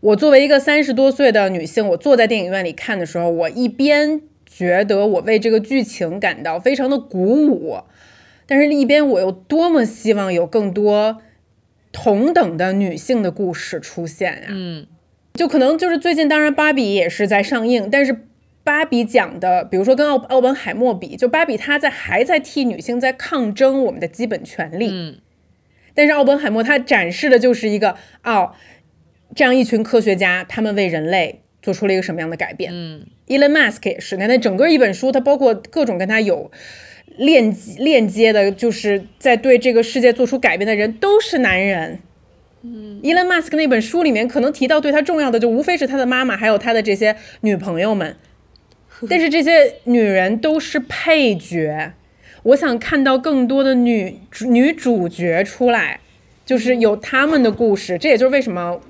[0.00, 7.78] 我作为一个三十多岁的女性，我坐在电影院里看的时候，我一边觉得我为这个剧情感到非常的鼓舞，
[8.46, 11.22] 但是一边我又多么希望有更多
[11.92, 14.48] 同等的女性的故事出现呀。
[14.50, 14.86] 嗯，
[15.34, 18.26] 就可能就是最近，当然芭比也是在上映，但是
[18.62, 24.88] 芭比讲的，比如说跟奥奥本海默比，就芭比她在还在替女性在抗争我们的基本权利。
[24.90, 25.18] 嗯，
[25.94, 28.52] 但是奥本海默他展示的就是一个哦。
[29.34, 32.70] 这样一群科学家，他们为人类做出了一个什么样的改变？
[32.72, 34.16] 嗯，Elon Musk 也是。
[34.16, 36.52] 那那整个一本书，它包括各种跟他有
[37.16, 41.98] 链链接的，就是在对这个世界做出改变的人，都是男人。
[42.62, 48.14] 嗯，Elon Musk 那本书里面可能提到对他重要的，就无非是他的妈妈，还有他的这些女朋友们。
[49.10, 51.92] 但是这些女人都是配角。
[52.44, 56.00] 我想看到更多的女女主角出来，
[56.46, 57.98] 就是有他们的故事。
[57.98, 58.80] 这也就是为什么。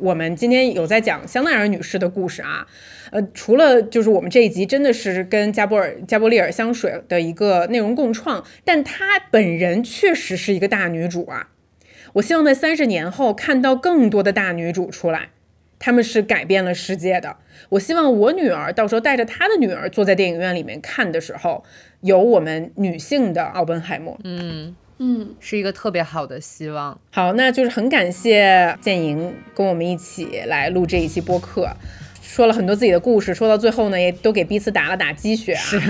[0.00, 2.64] 我们今天有在讲香奈儿女士的故事啊，
[3.10, 11.48] 呃，除了就是我们这一集真的是跟加波尔加波利尔香水的一个内容共创，但她本人确实是一个大女主啊。
[12.12, 15.30] 我希望在三十年后看到更多的大女主出来，
[15.78, 17.36] 她们是改变了世界的。
[17.68, 21.64] 我希望我女儿到时候带着她的女儿坐在电影院里面看的时候，
[22.00, 24.18] 有我们女性的奥本海默。
[24.24, 24.74] 嗯。
[25.00, 26.98] 嗯，是一个特别好的希望。
[27.12, 31.68] 好，那就是很感谢建莹跟我们一起来录这一期播客。
[32.38, 35.60] 说了很多自己的故事，说到最后呢，也都给彼此打了打鸡血啊。
[35.60, 35.80] 是，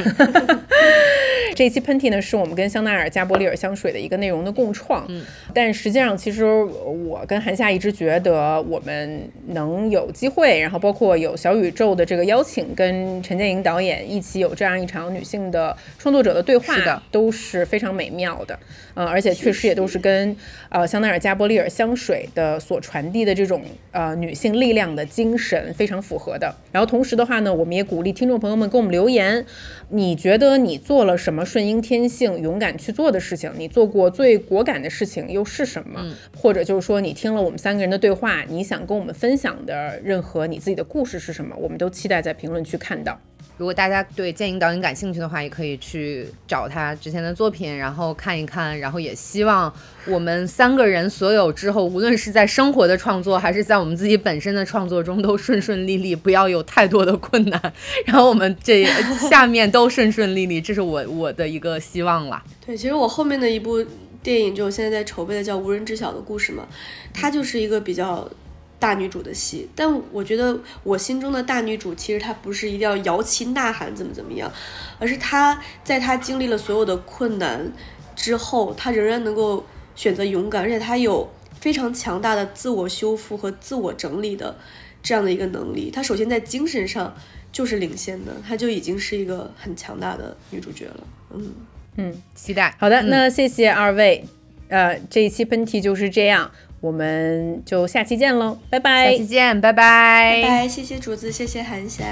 [1.55, 5.05] 这一期喷嚏呢，是我们跟香奈儿加波利尔香水的一个内容的共创。
[5.11, 5.23] 嗯，
[5.53, 18.59] 但实际上，其实我跟韩夏一直觉得，我们能有机会，然后包括有小宇宙的这个邀请，跟陈建莹导演一起有这样一场女性的创作者的对话，是的，都是非常美妙的。
[18.99, 20.35] 呃，而且确实也都是跟
[20.71, 23.63] 呃香奈儿加波利尔香水的所传递的这种
[23.93, 26.37] 呃女性力量的精神非常符合。
[26.37, 29.47] 的，然后同时的话呢，我们也鼓励听众朋友们给我们留言，
[29.91, 33.53] 你觉得你做了什么顺应天性、勇敢去做的事情？
[33.57, 36.05] 你做过最果敢的事情又是什么？
[36.37, 41.55] 或者就是说，你听了我们三个人的对话，你想跟我们分享的任何你自己的故事是什么？
[41.57, 43.21] 我们都期待在评论区看到。
[43.59, 48.79] 如果大家对建英导演感兴趣的话，也可以去找他之前的作品，然后看一看。
[48.79, 49.73] 然后也希望
[50.07, 57.61] 我们三个人所有之后，无论是在生活的创作，还是在我们自己本身的创作中，都顺顺利利，不要有太多的困难。
[58.07, 58.85] 然后我们这
[59.29, 62.41] 下面都顺顺利利，这是我我的一个希望了。
[62.65, 63.85] 对，其实我后面的一部
[64.23, 66.65] 电影，就我现在在筹备的叫《无人知晓的故事》嘛，
[67.13, 68.31] 它就是一个比较。
[68.79, 74.51] 大女主的戏，但我觉得我心中的大女主其实她不是一定要摇旗呐喊怎么怎么样，
[74.99, 77.73] 而是她在她经历了所有的困难
[78.15, 81.29] 之后，她仍然能够选择勇敢，而且她有
[81.61, 84.57] 非常强大的自我修复和自我整理的
[85.03, 85.91] 这样的一个能力。
[85.91, 87.13] 她首先在精神上
[87.51, 91.07] 就是领先的，她就已经是一个很强大的女主角了。
[91.35, 91.53] 嗯
[91.97, 92.77] 嗯，期待。
[92.79, 94.25] 好的，那谢谢二位，
[94.69, 96.49] 呃，这一期喷嚏就是这样。
[96.81, 99.11] 我们就下期见喽，拜拜！
[99.11, 100.41] 下期见，拜拜！
[100.43, 100.69] 拜拜！
[100.69, 102.05] 谢谢竹子，谢谢韩霞，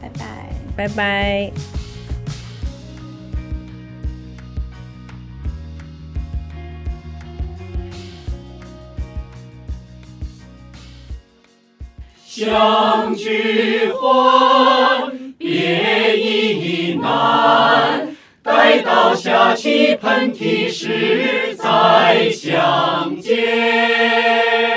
[0.00, 0.48] 拜拜！
[0.76, 1.52] 拜拜！
[12.26, 18.13] 相聚欢，别亦难。
[18.44, 24.73] 待到下起喷嚏时再相见。